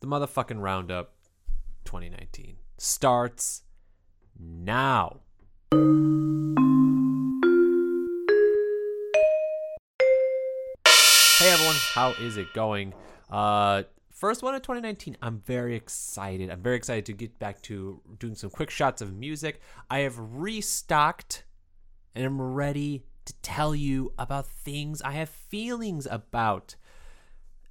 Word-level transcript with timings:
The 0.00 0.06
motherfucking 0.06 0.60
Roundup 0.60 1.14
2019 1.86 2.56
starts 2.76 3.62
now. 4.38 5.20
Hey 11.38 11.50
everyone, 11.50 11.76
how 11.94 12.14
is 12.20 12.36
it 12.36 12.52
going? 12.52 12.92
Uh, 13.30 13.84
first 14.12 14.42
one 14.42 14.54
of 14.54 14.60
2019. 14.60 15.16
I'm 15.22 15.40
very 15.46 15.74
excited. 15.74 16.50
I'm 16.50 16.60
very 16.60 16.76
excited 16.76 17.06
to 17.06 17.14
get 17.14 17.38
back 17.38 17.62
to 17.62 18.02
doing 18.18 18.34
some 18.34 18.50
quick 18.50 18.68
shots 18.68 19.00
of 19.00 19.14
music. 19.14 19.62
I 19.90 20.00
have 20.00 20.18
restocked 20.18 21.44
and 22.14 22.26
I'm 22.26 22.40
ready 22.40 23.04
to 23.24 23.32
tell 23.40 23.74
you 23.74 24.12
about 24.18 24.46
things 24.46 25.00
I 25.00 25.12
have 25.12 25.30
feelings 25.30 26.06
about. 26.10 26.76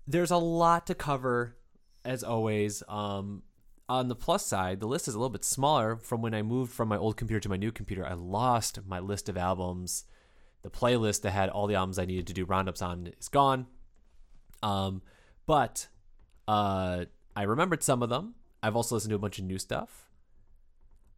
There's 0.08 0.32
a 0.32 0.38
lot 0.38 0.88
to 0.88 0.96
cover, 0.96 1.56
as 2.06 2.24
always. 2.24 2.84
Um, 2.88 3.44
on 3.88 4.08
the 4.08 4.16
plus 4.16 4.46
side, 4.46 4.80
the 4.80 4.88
list 4.88 5.08
is 5.08 5.14
a 5.14 5.18
little 5.18 5.30
bit 5.30 5.44
smaller 5.44 5.98
from 5.98 6.22
when 6.22 6.34
I 6.34 6.42
moved 6.42 6.72
from 6.72 6.88
my 6.88 6.98
old 6.98 7.18
computer 7.18 7.40
to 7.42 7.50
my 7.50 7.58
new 7.58 7.72
computer. 7.72 8.06
I 8.06 8.14
lost 8.14 8.80
my 8.88 9.00
list 9.00 9.30
of 9.30 9.38
albums. 9.38 10.06
The 10.64 10.72
playlist 10.72 11.22
that 11.22 11.32
had 11.32 11.50
all 11.50 11.68
the 11.68 11.76
albums 11.76 12.00
I 12.00 12.06
needed 12.06 12.28
to 12.28 12.34
do 12.34 12.46
roundups 12.46 12.82
on 12.82 13.12
is 13.20 13.28
gone. 13.28 13.68
Um, 14.64 15.04
but 15.46 15.88
uh, 16.48 17.06
I 17.36 17.44
remembered 17.44 17.84
some 17.84 18.02
of 18.02 18.10
them. 18.10 18.34
I've 18.64 18.76
also 18.76 18.96
listened 18.96 19.12
to 19.12 19.16
a 19.16 19.20
bunch 19.20 19.38
of 19.38 19.46
new 19.46 19.60
stuff. 19.60 20.10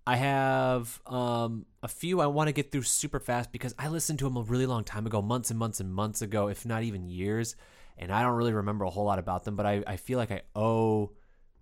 I 0.05 0.15
have 0.17 1.01
um, 1.05 1.65
a 1.83 1.87
few 1.87 2.21
I 2.21 2.27
want 2.27 2.47
to 2.47 2.53
get 2.53 2.71
through 2.71 2.83
super 2.83 3.19
fast 3.19 3.51
because 3.51 3.75
I 3.77 3.87
listened 3.87 4.19
to 4.19 4.25
them 4.25 4.37
a 4.37 4.41
really 4.41 4.65
long 4.65 4.83
time 4.83 5.05
ago, 5.05 5.21
months 5.21 5.49
and 5.49 5.59
months 5.59 5.79
and 5.79 5.93
months 5.93 6.21
ago, 6.21 6.47
if 6.47 6.65
not 6.65 6.83
even 6.83 7.09
years. 7.09 7.55
And 7.97 8.11
I 8.11 8.21
don't 8.21 8.35
really 8.35 8.53
remember 8.53 8.85
a 8.85 8.89
whole 8.89 9.05
lot 9.05 9.19
about 9.19 9.43
them, 9.43 9.55
but 9.55 9.65
I, 9.65 9.83
I 9.87 9.97
feel 9.97 10.17
like 10.17 10.31
I 10.31 10.41
owe 10.55 11.11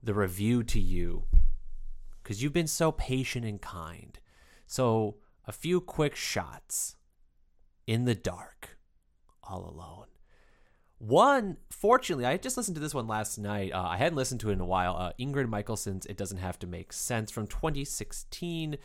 the 0.03 0.13
review 0.13 0.63
to 0.63 0.79
you 0.79 1.23
because 2.21 2.43
you've 2.43 2.53
been 2.53 2.67
so 2.67 2.91
patient 2.91 3.45
and 3.45 3.61
kind. 3.61 4.19
So, 4.67 5.17
a 5.47 5.51
few 5.51 5.79
quick 5.79 6.15
shots 6.15 6.95
in 7.85 8.05
the 8.05 8.15
dark, 8.15 8.77
all 9.43 9.69
alone. 9.69 10.07
One, 10.97 11.57
fortunately, 11.69 12.25
I 12.25 12.37
just 12.37 12.57
listened 12.57 12.75
to 12.75 12.81
this 12.81 12.93
one 12.93 13.07
last 13.07 13.37
night. 13.37 13.73
Uh, 13.73 13.83
I 13.89 13.97
hadn't 13.97 14.15
listened 14.15 14.39
to 14.41 14.49
it 14.49 14.53
in 14.53 14.61
a 14.61 14.65
while. 14.65 14.95
Uh, 14.97 15.11
Ingrid 15.19 15.47
Michaelson's 15.47 16.05
It 16.05 16.17
Doesn't 16.17 16.37
Have 16.37 16.57
to 16.59 16.67
Make 16.67 16.93
Sense 16.93 17.29
from 17.31 17.47
2016. 17.47 18.77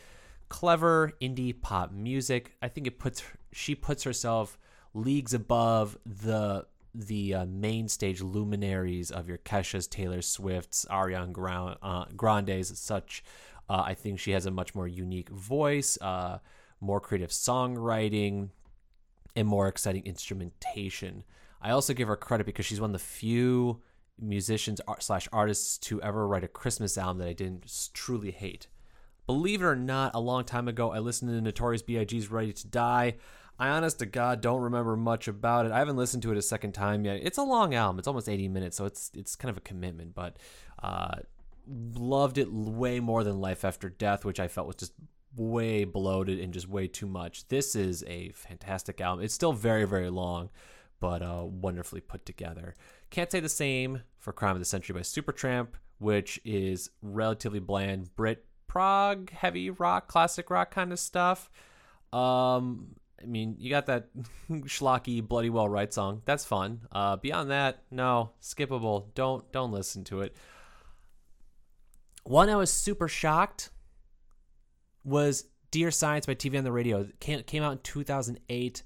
Clever 0.49 1.13
indie 1.21 1.59
pop 1.59 1.91
music. 1.91 2.53
I 2.61 2.67
think 2.67 2.85
it 2.85 2.99
puts 2.99 3.23
she 3.53 3.73
puts 3.73 4.03
herself 4.03 4.57
leagues 4.93 5.33
above 5.33 5.97
the 6.05 6.65
the 6.93 7.33
uh, 7.33 7.45
main 7.45 7.87
stage 7.87 8.21
luminaries 8.21 9.11
of 9.11 9.27
your 9.27 9.37
Kesha's, 9.37 9.87
Taylor 9.87 10.21
Swift's, 10.21 10.85
Ariana 10.89 11.77
uh, 11.81 12.05
Grande's, 12.15 12.77
such. 12.77 13.23
Uh, 13.69 13.83
I 13.85 13.93
think 13.93 14.19
she 14.19 14.31
has 14.31 14.45
a 14.45 14.51
much 14.51 14.75
more 14.75 14.87
unique 14.87 15.29
voice, 15.29 15.97
uh, 16.01 16.39
more 16.81 16.99
creative 16.99 17.29
songwriting, 17.29 18.49
and 19.35 19.47
more 19.47 19.67
exciting 19.67 20.03
instrumentation. 20.05 21.23
I 21.61 21.71
also 21.71 21.93
give 21.93 22.07
her 22.07 22.15
credit 22.15 22.45
because 22.45 22.65
she's 22.65 22.81
one 22.81 22.89
of 22.89 22.99
the 22.99 23.05
few 23.05 23.81
musicians 24.19 24.81
slash 24.99 25.27
artists 25.31 25.77
to 25.77 26.01
ever 26.01 26.27
write 26.27 26.43
a 26.43 26.47
Christmas 26.47 26.97
album 26.97 27.19
that 27.19 27.27
I 27.27 27.33
didn't 27.33 27.89
truly 27.93 28.31
hate. 28.31 28.67
Believe 29.25 29.61
it 29.61 29.65
or 29.65 29.75
not, 29.75 30.13
a 30.13 30.19
long 30.19 30.43
time 30.43 30.67
ago, 30.67 30.91
I 30.91 30.99
listened 30.99 31.31
to 31.31 31.41
Notorious 31.41 31.81
B.I.G.'s 31.81 32.29
Ready 32.29 32.51
to 32.51 32.67
Die. 32.67 33.15
I 33.61 33.69
honest 33.69 33.99
to 33.99 34.07
God 34.07 34.41
don't 34.41 34.61
remember 34.61 34.97
much 34.97 35.27
about 35.27 35.67
it. 35.67 35.71
I 35.71 35.77
haven't 35.77 35.95
listened 35.95 36.23
to 36.23 36.31
it 36.31 36.37
a 36.37 36.41
second 36.41 36.71
time 36.71 37.05
yet. 37.05 37.19
It's 37.21 37.37
a 37.37 37.43
long 37.43 37.75
album. 37.75 37.99
It's 37.99 38.07
almost 38.07 38.27
80 38.27 38.47
minutes, 38.47 38.75
so 38.75 38.85
it's 38.85 39.11
it's 39.13 39.35
kind 39.35 39.51
of 39.51 39.57
a 39.57 39.61
commitment, 39.61 40.15
but 40.15 40.37
uh, 40.81 41.17
loved 41.93 42.39
it 42.39 42.51
way 42.51 42.99
more 42.99 43.23
than 43.23 43.39
Life 43.39 43.63
After 43.63 43.87
Death, 43.87 44.25
which 44.25 44.39
I 44.39 44.47
felt 44.47 44.65
was 44.65 44.77
just 44.77 44.93
way 45.35 45.83
bloated 45.83 46.39
and 46.39 46.51
just 46.51 46.67
way 46.67 46.87
too 46.87 47.05
much. 47.05 47.47
This 47.49 47.75
is 47.75 48.03
a 48.07 48.31
fantastic 48.31 48.99
album. 48.99 49.23
It's 49.23 49.35
still 49.35 49.53
very 49.53 49.85
very 49.85 50.09
long, 50.09 50.49
but 50.99 51.21
uh, 51.21 51.43
wonderfully 51.45 52.01
put 52.01 52.25
together. 52.25 52.73
Can't 53.11 53.31
say 53.31 53.41
the 53.41 53.47
same 53.47 54.01
for 54.17 54.33
Crime 54.33 54.55
of 54.55 54.59
the 54.59 54.65
Century 54.65 54.95
by 54.95 55.01
Supertramp, 55.01 55.67
which 55.99 56.41
is 56.43 56.89
relatively 57.03 57.59
bland 57.59 58.15
Brit 58.15 58.43
prog, 58.65 59.29
heavy 59.29 59.69
rock, 59.69 60.07
classic 60.07 60.49
rock 60.49 60.71
kind 60.71 60.91
of 60.91 60.97
stuff. 60.97 61.51
Um, 62.11 62.95
I 63.21 63.25
mean, 63.25 63.55
you 63.59 63.69
got 63.69 63.85
that 63.87 64.09
schlocky 64.49 65.25
"Bloody 65.25 65.49
Well 65.49 65.69
Right" 65.69 65.93
song. 65.93 66.21
That's 66.25 66.45
fun. 66.45 66.81
Uh, 66.91 67.17
beyond 67.17 67.51
that, 67.51 67.83
no, 67.91 68.31
skippable. 68.41 69.13
Don't 69.15 69.49
don't 69.51 69.71
listen 69.71 70.03
to 70.05 70.21
it. 70.21 70.35
One 72.23 72.49
I 72.49 72.55
was 72.55 72.71
super 72.71 73.07
shocked 73.07 73.69
was 75.03 75.45
"Dear 75.71 75.91
Science" 75.91 76.25
by 76.25 76.35
TV 76.35 76.57
on 76.57 76.63
the 76.63 76.71
Radio. 76.71 77.07
It 77.21 77.47
came 77.47 77.63
out 77.63 77.71
in 77.71 77.79
2008. 77.79 78.83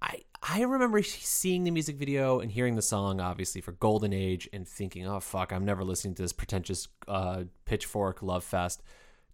I 0.00 0.22
I 0.42 0.62
remember 0.62 1.02
seeing 1.02 1.64
the 1.64 1.70
music 1.70 1.96
video 1.96 2.40
and 2.40 2.50
hearing 2.50 2.74
the 2.74 2.82
song, 2.82 3.20
obviously 3.20 3.60
for 3.60 3.72
Golden 3.72 4.12
Age, 4.12 4.48
and 4.52 4.66
thinking, 4.66 5.06
"Oh 5.06 5.20
fuck, 5.20 5.52
I'm 5.52 5.64
never 5.64 5.84
listening 5.84 6.14
to 6.16 6.22
this 6.22 6.32
pretentious 6.32 6.88
uh, 7.06 7.44
pitchfork 7.64 8.22
love 8.22 8.44
fest." 8.44 8.82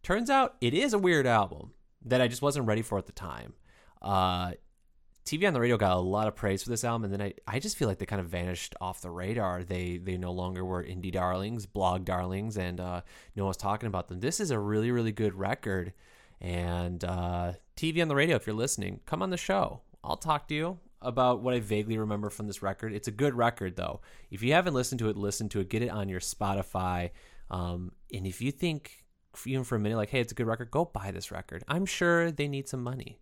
Turns 0.02 0.30
out 0.30 0.56
it 0.60 0.74
is 0.74 0.92
a 0.92 0.98
weird 0.98 1.26
album 1.26 1.72
that 2.04 2.20
I 2.20 2.28
just 2.28 2.42
wasn't 2.42 2.66
ready 2.66 2.82
for 2.82 2.98
at 2.98 3.06
the 3.06 3.12
time. 3.12 3.54
Uh, 4.00 4.52
TV 5.24 5.46
on 5.46 5.52
the 5.52 5.60
radio 5.60 5.76
got 5.76 5.96
a 5.96 6.00
lot 6.00 6.26
of 6.26 6.34
praise 6.34 6.62
for 6.62 6.70
this 6.70 6.84
album, 6.84 7.04
and 7.04 7.12
then 7.12 7.20
I, 7.20 7.34
I 7.46 7.58
just 7.58 7.76
feel 7.76 7.86
like 7.86 7.98
they 7.98 8.06
kind 8.06 8.20
of 8.20 8.28
vanished 8.28 8.74
off 8.80 9.02
the 9.02 9.10
radar. 9.10 9.62
They 9.62 9.98
they 9.98 10.16
no 10.16 10.32
longer 10.32 10.64
were 10.64 10.82
indie 10.82 11.12
darlings, 11.12 11.66
blog 11.66 12.06
darlings, 12.06 12.56
and 12.56 12.80
uh, 12.80 13.02
no 13.36 13.44
one 13.44 13.48
was 13.48 13.58
talking 13.58 13.88
about 13.88 14.08
them. 14.08 14.20
This 14.20 14.40
is 14.40 14.50
a 14.50 14.58
really 14.58 14.90
really 14.90 15.12
good 15.12 15.34
record, 15.34 15.92
and 16.40 17.04
uh, 17.04 17.52
TV 17.76 18.00
on 18.00 18.08
the 18.08 18.14
radio. 18.14 18.36
If 18.36 18.46
you're 18.46 18.56
listening, 18.56 19.00
come 19.04 19.22
on 19.22 19.28
the 19.28 19.36
show. 19.36 19.82
I'll 20.02 20.16
talk 20.16 20.48
to 20.48 20.54
you 20.54 20.78
about 21.02 21.42
what 21.42 21.54
I 21.54 21.60
vaguely 21.60 21.98
remember 21.98 22.30
from 22.30 22.46
this 22.46 22.62
record. 22.62 22.94
It's 22.94 23.08
a 23.08 23.12
good 23.12 23.34
record 23.34 23.76
though. 23.76 24.00
If 24.30 24.42
you 24.42 24.54
haven't 24.54 24.74
listened 24.74 24.98
to 25.00 25.10
it, 25.10 25.16
listen 25.16 25.48
to 25.50 25.60
it. 25.60 25.68
Get 25.68 25.82
it 25.82 25.90
on 25.90 26.08
your 26.08 26.20
Spotify. 26.20 27.10
Um, 27.50 27.92
and 28.12 28.26
if 28.26 28.40
you 28.40 28.50
think 28.50 29.04
even 29.46 29.64
for 29.64 29.76
a 29.76 29.78
minute 29.78 29.96
like, 29.96 30.10
hey, 30.10 30.20
it's 30.20 30.32
a 30.32 30.34
good 30.34 30.46
record, 30.46 30.70
go 30.70 30.84
buy 30.84 31.10
this 31.10 31.30
record. 31.30 31.62
I'm 31.68 31.86
sure 31.86 32.30
they 32.30 32.48
need 32.48 32.68
some 32.68 32.82
money. 32.82 33.20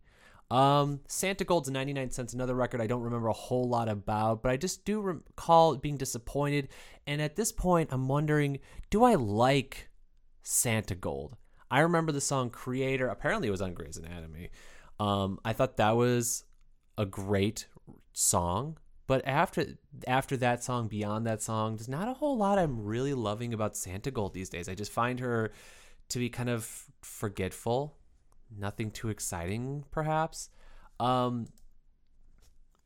Um, 0.50 1.00
Santigold's 1.08 1.70
99 1.70 2.10
Cents, 2.10 2.32
another 2.32 2.54
record 2.54 2.80
I 2.80 2.86
don't 2.86 3.02
remember 3.02 3.28
a 3.28 3.32
whole 3.32 3.68
lot 3.68 3.88
about, 3.88 4.42
but 4.42 4.52
I 4.52 4.56
just 4.56 4.84
do 4.84 5.00
recall 5.00 5.76
being 5.76 5.96
disappointed. 5.96 6.68
And 7.06 7.20
at 7.20 7.36
this 7.36 7.52
point, 7.52 7.90
I'm 7.92 8.08
wondering 8.08 8.60
do 8.90 9.04
I 9.04 9.14
like 9.14 9.88
Santigold? 10.44 11.32
I 11.70 11.80
remember 11.80 12.12
the 12.12 12.20
song 12.20 12.50
Creator. 12.50 13.08
Apparently, 13.08 13.48
it 13.48 13.52
was 13.52 13.62
on 13.62 13.74
Grey's 13.74 13.96
Anatomy. 13.96 14.50
Um, 15.00 15.40
I 15.44 15.52
thought 15.52 15.78
that 15.78 15.96
was 15.96 16.44
a 16.96 17.04
great 17.04 17.66
song. 18.12 18.78
But 19.08 19.26
after 19.26 19.66
after 20.06 20.36
that 20.38 20.64
song, 20.64 20.88
beyond 20.88 21.26
that 21.26 21.42
song, 21.42 21.76
there's 21.76 21.88
not 21.88 22.08
a 22.08 22.14
whole 22.14 22.36
lot 22.36 22.58
I'm 22.58 22.84
really 22.84 23.14
loving 23.14 23.54
about 23.54 23.74
Santigold 23.74 24.32
these 24.32 24.48
days. 24.48 24.68
I 24.68 24.74
just 24.74 24.92
find 24.92 25.20
her 25.20 25.52
to 26.08 26.18
be 26.18 26.28
kind 26.28 26.48
of 26.48 26.86
forgetful 27.02 27.96
nothing 28.54 28.90
too 28.90 29.08
exciting, 29.08 29.84
perhaps. 29.90 30.50
Um, 31.00 31.48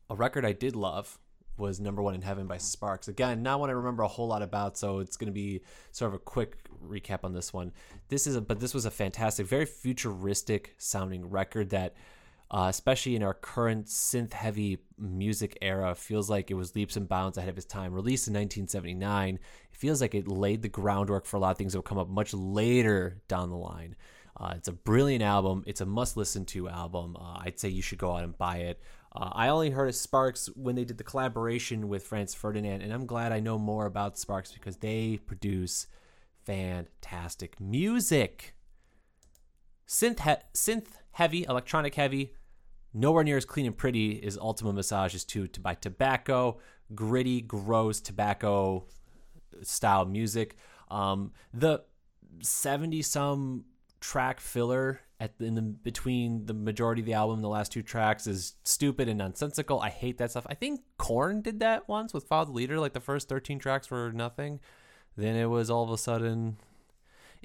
a 0.09 0.15
record 0.15 0.45
I 0.45 0.53
did 0.53 0.75
love 0.75 1.17
was 1.57 1.79
Number 1.79 2.01
One 2.01 2.15
in 2.15 2.21
Heaven 2.21 2.47
by 2.47 2.57
Sparks. 2.57 3.07
Again, 3.07 3.43
not 3.43 3.59
one 3.59 3.69
I 3.69 3.73
remember 3.73 4.03
a 4.03 4.07
whole 4.07 4.27
lot 4.27 4.41
about, 4.41 4.77
so 4.77 4.99
it's 4.99 5.17
going 5.17 5.27
to 5.27 5.33
be 5.33 5.61
sort 5.91 6.09
of 6.09 6.15
a 6.15 6.19
quick 6.19 6.57
recap 6.83 7.23
on 7.23 7.33
this 7.33 7.53
one. 7.53 7.71
This 8.09 8.27
is 8.27 8.35
a, 8.35 8.41
but 8.41 8.59
this 8.59 8.73
was 8.73 8.85
a 8.85 8.91
fantastic, 8.91 9.47
very 9.47 9.65
futuristic 9.65 10.75
sounding 10.77 11.29
record 11.29 11.69
that, 11.69 11.95
uh, 12.49 12.67
especially 12.69 13.15
in 13.15 13.23
our 13.23 13.33
current 13.33 13.85
synth 13.85 14.33
heavy 14.33 14.79
music 14.97 15.57
era, 15.61 15.95
feels 15.95 16.29
like 16.29 16.51
it 16.51 16.55
was 16.55 16.75
leaps 16.75 16.97
and 16.97 17.07
bounds 17.07 17.37
ahead 17.37 17.49
of 17.49 17.57
its 17.57 17.65
time. 17.65 17.93
Released 17.93 18.27
in 18.27 18.33
1979, 18.33 19.35
it 19.35 19.39
feels 19.71 20.01
like 20.01 20.15
it 20.15 20.27
laid 20.27 20.61
the 20.61 20.69
groundwork 20.69 21.25
for 21.25 21.37
a 21.37 21.39
lot 21.39 21.51
of 21.51 21.57
things 21.57 21.73
that 21.73 21.77
will 21.77 21.83
come 21.83 21.99
up 21.99 22.09
much 22.09 22.33
later 22.33 23.21
down 23.27 23.49
the 23.49 23.55
line. 23.55 23.95
Uh, 24.37 24.53
it's 24.55 24.67
a 24.67 24.73
brilliant 24.73 25.23
album. 25.23 25.63
It's 25.67 25.81
a 25.81 25.85
must 25.85 26.17
listen 26.17 26.45
to 26.45 26.69
album. 26.69 27.17
Uh, 27.19 27.39
I'd 27.39 27.59
say 27.59 27.69
you 27.69 27.81
should 27.81 27.97
go 27.97 28.15
out 28.15 28.23
and 28.23 28.37
buy 28.37 28.57
it. 28.57 28.81
Uh, 29.13 29.29
I 29.33 29.49
only 29.49 29.71
heard 29.71 29.89
of 29.89 29.95
Sparks 29.95 30.49
when 30.55 30.75
they 30.75 30.85
did 30.85 30.97
the 30.97 31.03
collaboration 31.03 31.89
with 31.89 32.03
Franz 32.03 32.33
Ferdinand, 32.33 32.81
and 32.81 32.93
I'm 32.93 33.05
glad 33.05 33.31
I 33.31 33.39
know 33.39 33.57
more 33.57 33.85
about 33.85 34.17
Sparks 34.17 34.51
because 34.51 34.77
they 34.77 35.19
produce 35.25 35.87
fantastic 36.45 37.59
music. 37.59 38.55
Synth, 39.87 40.21
he- 40.21 40.45
synth 40.55 40.87
heavy, 41.11 41.43
electronic 41.43 41.95
heavy, 41.95 42.33
nowhere 42.93 43.25
near 43.25 43.37
as 43.37 43.45
clean 43.45 43.65
and 43.65 43.77
pretty 43.77 44.23
as 44.23 44.37
Ultima 44.37 44.71
Massages 44.71 45.25
2 45.25 45.47
to 45.47 45.59
by 45.59 45.73
Tobacco. 45.75 46.59
Gritty, 46.95 47.41
gross 47.41 47.99
tobacco 48.01 48.85
style 49.61 50.05
music. 50.05 50.55
Um, 50.89 51.31
the 51.53 51.83
70 52.41 53.01
some 53.01 53.65
track 54.01 54.41
filler 54.41 54.99
at 55.19 55.37
the, 55.37 55.45
in 55.45 55.55
the 55.55 55.61
between 55.61 56.45
the 56.47 56.53
majority 56.53 57.01
of 57.01 57.05
the 57.05 57.13
album 57.13 57.41
the 57.41 57.47
last 57.47 57.71
two 57.71 57.83
tracks 57.83 58.25
is 58.25 58.55
stupid 58.63 59.07
and 59.07 59.19
nonsensical 59.19 59.79
i 59.79 59.89
hate 59.89 60.17
that 60.17 60.31
stuff 60.31 60.47
i 60.49 60.55
think 60.55 60.81
Korn 60.97 61.41
did 61.41 61.59
that 61.59 61.87
once 61.87 62.11
with 62.11 62.23
follow 62.23 62.45
the 62.45 62.51
leader 62.51 62.79
like 62.79 62.93
the 62.93 62.99
first 62.99 63.29
13 63.29 63.59
tracks 63.59 63.91
were 63.91 64.11
nothing 64.11 64.59
then 65.17 65.35
it 65.35 65.45
was 65.45 65.69
all 65.69 65.83
of 65.83 65.91
a 65.91 65.97
sudden. 65.97 66.57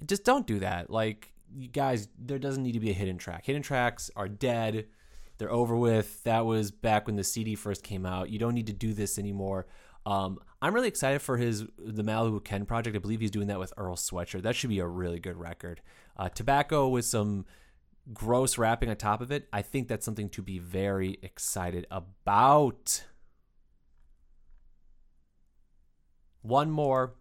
Just 0.05 0.25
don't 0.25 0.47
do 0.47 0.59
that. 0.61 0.91
Like 0.91 1.33
you 1.55 1.69
guys, 1.69 2.09
there 2.19 2.39
doesn't 2.39 2.63
need 2.63 2.73
to 2.73 2.81
be 2.81 2.91
a 2.91 2.95
hidden 2.95 3.19
track. 3.19 3.47
Hidden 3.47 3.63
tracks 3.63 4.11
are 4.17 4.29
dead. 4.29 4.87
They're 5.39 5.53
over 5.53 5.77
with. 5.77 6.23
That 6.25 6.47
was 6.47 6.71
back 6.71 7.07
when 7.07 7.17
the 7.17 7.25
CD 7.25 7.55
first 7.55 7.83
came 7.83 8.07
out. 8.07 8.31
You 8.31 8.39
don't 8.39 8.55
need 8.55 8.69
to 8.69 8.73
do 8.73 8.93
this 8.93 9.19
anymore. 9.19 9.67
Um, 10.05 10.39
I'm 10.63 10.75
really 10.75 10.89
excited 10.89 11.21
for 11.21 11.37
his 11.37 11.65
the 11.79 12.03
Malibu 12.03 12.43
Ken 12.43 12.65
project. 12.65 12.97
I 12.97 12.99
believe 12.99 13.21
he's 13.21 13.31
doing 13.31 13.49
that 13.49 13.59
with 13.59 13.73
Earl 13.77 13.97
Sweatshirt. 13.97 14.43
That 14.43 14.57
should 14.57 14.71
be 14.71 14.79
a 14.79 14.87
really 14.87 15.21
good 15.21 15.37
record. 15.37 15.81
Uh, 16.17 16.29
tobacco 16.29 16.89
with 16.89 17.05
some 17.05 17.45
gross 18.13 18.57
rapping 18.57 18.89
on 18.89 18.97
top 18.97 19.21
of 19.21 19.31
it. 19.31 19.49
I 19.53 19.63
think 19.63 19.89
that's 19.89 20.05
something 20.05 20.31
to 20.31 20.43
be 20.43 20.59
very 20.59 21.19
excited 21.23 21.87
about. 21.91 23.05
One 26.43 26.71
more. 26.71 27.15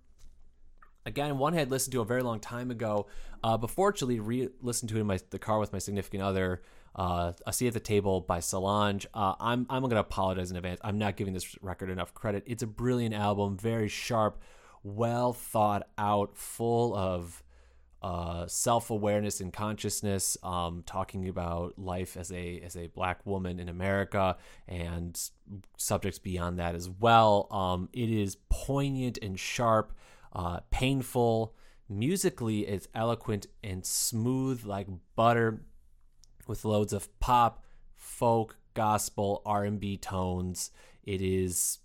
Again, 1.05 1.37
one 1.37 1.53
I 1.53 1.57
had 1.57 1.71
listened 1.71 1.91
to 1.93 2.01
a 2.01 2.05
very 2.05 2.23
long 2.23 2.39
time 2.39 2.71
ago. 2.71 3.07
Uh, 3.43 3.57
but 3.57 3.69
fortunately, 3.69 4.19
re-listened 4.19 4.89
to 4.89 4.97
it 4.97 5.01
in 5.01 5.07
my 5.07 5.19
the 5.29 5.39
car 5.39 5.59
with 5.59 5.73
my 5.73 5.79
significant 5.79 6.23
other 6.23 6.61
uh, 6.95 7.33
a 7.45 7.51
seat 7.51 7.67
at 7.67 7.73
the 7.73 7.79
table 7.79 8.21
by 8.21 8.39
Solange. 8.39 9.05
Uh, 9.13 9.35
I'm 9.39 9.65
I'm 9.69 9.81
gonna 9.83 9.99
apologize 9.99 10.49
in 10.49 10.57
advance. 10.57 10.79
I'm 10.83 10.97
not 10.97 11.17
giving 11.17 11.33
this 11.33 11.61
record 11.61 11.89
enough 11.89 12.13
credit. 12.13 12.43
It's 12.45 12.63
a 12.63 12.67
brilliant 12.67 13.13
album, 13.13 13.57
very 13.57 13.89
sharp, 13.89 14.41
well 14.83 15.33
thought 15.33 15.87
out, 15.97 16.37
full 16.37 16.95
of 16.95 17.43
uh, 18.01 18.47
self 18.47 18.91
awareness 18.91 19.41
and 19.41 19.51
consciousness, 19.51 20.37
um, 20.41 20.83
talking 20.85 21.27
about 21.27 21.77
life 21.77 22.15
as 22.15 22.31
a 22.31 22.61
as 22.61 22.77
a 22.77 22.87
black 22.87 23.25
woman 23.25 23.59
in 23.59 23.67
America 23.67 24.37
and 24.67 25.19
subjects 25.75 26.19
beyond 26.19 26.59
that 26.59 26.75
as 26.75 26.87
well. 26.87 27.47
Um, 27.51 27.89
it 27.91 28.09
is 28.09 28.37
poignant 28.49 29.19
and 29.21 29.37
sharp, 29.37 29.91
uh, 30.33 30.61
painful. 30.71 31.55
Musically, 31.89 32.61
it's 32.61 32.87
eloquent 32.95 33.47
and 33.63 33.85
smooth 33.85 34.63
like 34.65 34.87
butter 35.15 35.61
with 36.47 36.65
loads 36.65 36.93
of 36.93 37.17
pop, 37.19 37.63
folk, 37.95 38.57
gospel, 38.73 39.41
R&B 39.45 39.97
tones. 39.97 40.71
It 41.03 41.21
is 41.21 41.79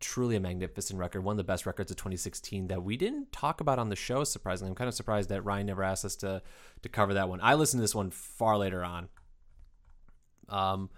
truly 0.00 0.36
a 0.36 0.40
magnificent 0.40 0.98
record, 0.98 1.22
one 1.22 1.34
of 1.34 1.36
the 1.36 1.44
best 1.44 1.66
records 1.66 1.90
of 1.90 1.96
2016 1.98 2.68
that 2.68 2.82
we 2.82 2.96
didn't 2.96 3.32
talk 3.32 3.60
about 3.60 3.78
on 3.78 3.90
the 3.90 3.96
show. 3.96 4.24
Surprisingly, 4.24 4.70
I'm 4.70 4.74
kind 4.74 4.88
of 4.88 4.94
surprised 4.94 5.28
that 5.28 5.42
Ryan 5.42 5.66
never 5.66 5.82
asked 5.82 6.04
us 6.04 6.16
to 6.16 6.42
to 6.82 6.88
cover 6.88 7.14
that 7.14 7.28
one. 7.28 7.40
I 7.42 7.54
listened 7.54 7.78
to 7.78 7.82
this 7.82 7.94
one 7.94 8.10
far 8.10 8.56
later 8.56 8.82
on. 8.82 9.08
Um, 10.48 10.90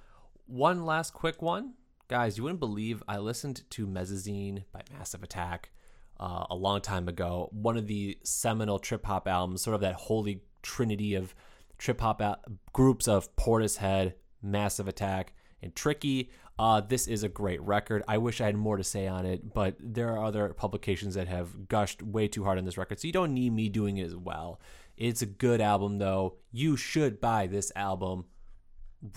one 0.46 0.86
last 0.86 1.12
quick 1.12 1.42
one, 1.42 1.74
guys. 2.08 2.36
You 2.36 2.44
wouldn't 2.44 2.60
believe 2.60 3.02
I 3.08 3.18
listened 3.18 3.62
to 3.70 3.86
Mezzanine 3.86 4.64
by 4.72 4.82
Massive 4.96 5.22
Attack 5.22 5.70
uh, 6.18 6.46
a 6.50 6.54
long 6.54 6.80
time 6.80 7.08
ago. 7.08 7.48
One 7.52 7.76
of 7.76 7.86
the 7.86 8.18
seminal 8.22 8.78
trip 8.78 9.04
hop 9.04 9.26
albums, 9.26 9.62
sort 9.62 9.74
of 9.74 9.80
that 9.80 9.94
holy 9.94 10.42
trinity 10.62 11.14
of 11.14 11.34
trip 11.82 12.00
hop 12.00 12.22
out 12.22 12.40
groups 12.72 13.08
of 13.08 13.34
Portishead, 13.34 14.14
Massive 14.40 14.86
Attack, 14.86 15.32
and 15.60 15.74
Tricky. 15.74 16.30
Uh, 16.58 16.80
this 16.80 17.08
is 17.08 17.24
a 17.24 17.28
great 17.28 17.60
record. 17.60 18.04
I 18.06 18.18
wish 18.18 18.40
I 18.40 18.46
had 18.46 18.56
more 18.56 18.76
to 18.76 18.84
say 18.84 19.08
on 19.08 19.26
it, 19.26 19.52
but 19.52 19.76
there 19.80 20.10
are 20.10 20.24
other 20.24 20.50
publications 20.50 21.16
that 21.16 21.26
have 21.26 21.68
gushed 21.68 22.00
way 22.02 22.28
too 22.28 22.44
hard 22.44 22.58
on 22.58 22.64
this 22.64 22.78
record, 22.78 23.00
so 23.00 23.08
you 23.08 23.12
don't 23.12 23.34
need 23.34 23.52
me 23.52 23.68
doing 23.68 23.96
it 23.96 24.04
as 24.04 24.14
well. 24.14 24.60
It's 24.96 25.22
a 25.22 25.26
good 25.26 25.60
album, 25.60 25.98
though. 25.98 26.36
You 26.52 26.76
should 26.76 27.20
buy 27.20 27.48
this 27.48 27.72
album 27.74 28.26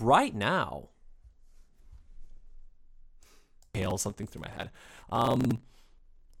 right 0.00 0.34
now. 0.34 0.88
Hail 3.74 3.96
something 3.96 4.26
through 4.26 4.42
my 4.42 4.50
head. 4.50 4.70
Um, 5.10 5.60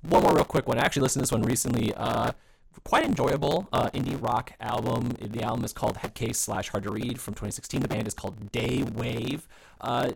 one 0.00 0.22
more 0.22 0.34
real 0.34 0.44
quick 0.44 0.66
one. 0.66 0.78
I 0.78 0.82
actually 0.82 1.02
listened 1.02 1.20
to 1.20 1.22
this 1.24 1.32
one 1.32 1.42
recently. 1.42 1.94
Uh, 1.94 2.32
quite 2.84 3.04
enjoyable 3.04 3.68
uh, 3.72 3.90
indie 3.90 4.20
rock 4.20 4.52
album. 4.60 5.10
The 5.20 5.42
album 5.42 5.64
is 5.64 5.72
called 5.72 5.96
Headcase 5.96 6.36
slash 6.36 6.68
Hard 6.70 6.84
to 6.84 6.90
Read 6.90 7.20
from 7.20 7.34
2016. 7.34 7.80
The 7.80 7.88
band 7.88 8.06
is 8.06 8.14
called 8.14 8.52
Day 8.52 8.82
Wave. 8.82 9.48
Uh, 9.80 10.12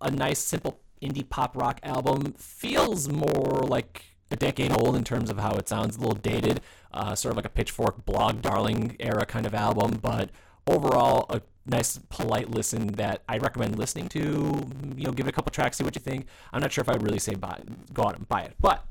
a 0.00 0.10
nice, 0.10 0.38
simple 0.38 0.80
indie 1.02 1.28
pop 1.28 1.56
rock 1.56 1.80
album. 1.82 2.34
Feels 2.36 3.08
more 3.08 3.62
like 3.66 4.04
a 4.30 4.36
decade 4.36 4.72
old 4.72 4.96
in 4.96 5.04
terms 5.04 5.30
of 5.30 5.38
how 5.38 5.54
it 5.54 5.68
sounds, 5.68 5.96
a 5.96 6.00
little 6.00 6.14
dated, 6.14 6.60
uh, 6.92 7.14
sort 7.14 7.32
of 7.32 7.36
like 7.36 7.46
a 7.46 7.50
Pitchfork 7.50 8.04
blog 8.04 8.42
darling 8.42 8.96
era 9.00 9.26
kind 9.26 9.46
of 9.46 9.54
album, 9.54 9.98
but 10.00 10.30
overall 10.66 11.26
a 11.30 11.40
nice 11.66 11.98
polite 12.08 12.50
listen 12.50 12.88
that 12.92 13.22
I 13.28 13.38
recommend 13.38 13.78
listening 13.78 14.08
to. 14.10 14.68
You 14.96 15.06
know, 15.06 15.12
give 15.12 15.26
it 15.26 15.30
a 15.30 15.32
couple 15.32 15.50
tracks, 15.50 15.78
see 15.78 15.84
what 15.84 15.94
you 15.94 16.00
think. 16.00 16.26
I'm 16.52 16.60
not 16.60 16.72
sure 16.72 16.82
if 16.82 16.88
I'd 16.88 17.02
really 17.02 17.18
say 17.18 17.34
buy, 17.34 17.60
go 17.92 18.04
out 18.04 18.16
and 18.16 18.28
buy 18.28 18.42
it, 18.42 18.54
but 18.60 18.84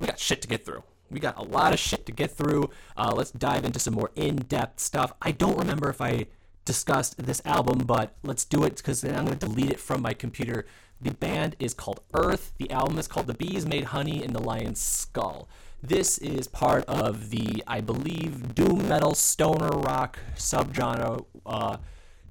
we 0.00 0.06
got 0.06 0.18
shit 0.18 0.42
to 0.42 0.48
get 0.48 0.64
through. 0.64 0.82
We 1.10 1.20
got 1.20 1.36
a 1.38 1.42
lot 1.42 1.72
of 1.72 1.78
shit 1.78 2.06
to 2.06 2.12
get 2.12 2.30
through. 2.30 2.70
Uh, 2.96 3.12
let's 3.14 3.30
dive 3.30 3.64
into 3.64 3.78
some 3.78 3.94
more 3.94 4.10
in 4.16 4.36
depth 4.36 4.80
stuff. 4.80 5.12
I 5.22 5.32
don't 5.32 5.58
remember 5.58 5.88
if 5.88 6.00
I 6.00 6.26
discussed 6.64 7.16
this 7.24 7.40
album, 7.44 7.78
but 7.86 8.14
let's 8.22 8.44
do 8.44 8.64
it 8.64 8.76
because 8.76 9.04
I'm 9.04 9.24
going 9.24 9.38
to 9.38 9.46
delete 9.46 9.70
it 9.70 9.80
from 9.80 10.02
my 10.02 10.12
computer. 10.12 10.66
The 11.00 11.12
band 11.12 11.56
is 11.58 11.74
called 11.74 12.00
Earth. 12.14 12.52
The 12.58 12.70
album 12.70 12.98
is 12.98 13.06
called 13.06 13.26
The 13.26 13.34
Bees 13.34 13.66
Made 13.66 13.84
Honey 13.84 14.22
in 14.22 14.32
the 14.32 14.42
Lion's 14.42 14.80
Skull. 14.80 15.48
This 15.82 16.18
is 16.18 16.48
part 16.48 16.84
of 16.86 17.30
the, 17.30 17.62
I 17.66 17.80
believe, 17.80 18.54
doom 18.54 18.88
metal 18.88 19.14
stoner 19.14 19.68
rock 19.68 20.18
subgenre. 20.34 21.24
Uh, 21.44 21.76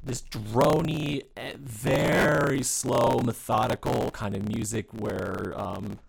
this 0.04 0.22
drony, 0.24 1.24
eh, 1.38 1.54
very 1.58 2.64
slow, 2.64 3.20
methodical 3.20 4.12
kind 4.12 4.36
of 4.36 4.48
music 4.48 4.94
where 4.94 5.54
um, 5.56 6.00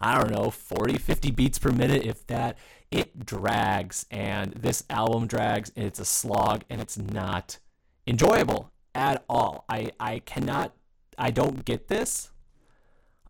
I 0.00 0.18
don't 0.18 0.30
know, 0.30 0.50
40, 0.50 0.98
50 0.98 1.30
beats 1.30 1.58
per 1.58 1.70
minute, 1.70 2.04
if 2.04 2.26
that. 2.26 2.58
It 2.90 3.26
drags, 3.26 4.06
and 4.10 4.52
this 4.52 4.84
album 4.88 5.26
drags, 5.26 5.72
and 5.74 5.84
it's 5.84 5.98
a 5.98 6.04
slog, 6.04 6.62
and 6.70 6.80
it's 6.80 6.96
not 6.96 7.58
enjoyable 8.06 8.70
at 8.94 9.24
all. 9.28 9.64
I, 9.68 9.90
I 9.98 10.20
cannot, 10.20 10.72
I 11.18 11.30
don't 11.30 11.64
get 11.64 11.88
this. 11.88 12.30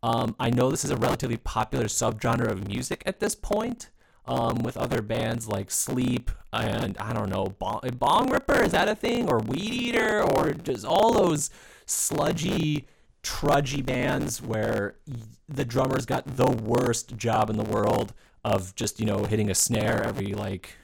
Um, 0.02 0.36
I 0.38 0.50
know 0.50 0.70
this 0.70 0.84
is 0.84 0.90
a 0.90 0.96
relatively 0.96 1.38
popular 1.38 1.86
subgenre 1.86 2.50
of 2.50 2.68
music 2.68 3.02
at 3.06 3.18
this 3.20 3.34
point. 3.34 3.90
Um, 4.28 4.56
with 4.64 4.76
other 4.76 5.02
bands 5.02 5.46
like 5.46 5.70
Sleep 5.70 6.32
and 6.52 6.98
I 6.98 7.12
don't 7.12 7.30
know, 7.30 7.46
Bong, 7.46 7.80
Bongripper, 7.82 8.64
is 8.64 8.72
that 8.72 8.88
a 8.88 8.96
thing? 8.96 9.28
Or 9.28 9.38
Weed 9.38 9.72
Eater, 9.72 10.20
or 10.22 10.52
just 10.52 10.84
all 10.84 11.12
those 11.12 11.50
sludgy 11.86 12.86
trudgy 13.26 13.84
bands 13.84 14.40
where 14.40 14.94
the 15.48 15.64
drummer's 15.64 16.06
got 16.06 16.36
the 16.36 16.48
worst 16.48 17.16
job 17.16 17.50
in 17.50 17.56
the 17.56 17.64
world 17.64 18.14
of 18.44 18.72
just, 18.76 19.00
you 19.00 19.06
know, 19.06 19.24
hitting 19.24 19.50
a 19.50 19.54
snare 19.54 20.04
every 20.04 20.32
like 20.32 20.76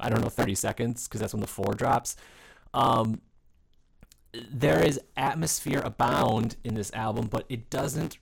I 0.00 0.08
don't 0.08 0.20
know 0.20 0.28
30 0.28 0.56
seconds 0.56 1.06
because 1.06 1.20
that's 1.20 1.32
when 1.32 1.40
the 1.40 1.46
four 1.46 1.74
drops. 1.74 2.16
Um, 2.74 3.20
there 4.50 4.82
is 4.82 5.00
atmosphere 5.16 5.80
abound 5.84 6.56
in 6.64 6.74
this 6.74 6.92
album, 6.94 7.28
but 7.28 7.44
it 7.48 7.70
doesn't 7.70 8.18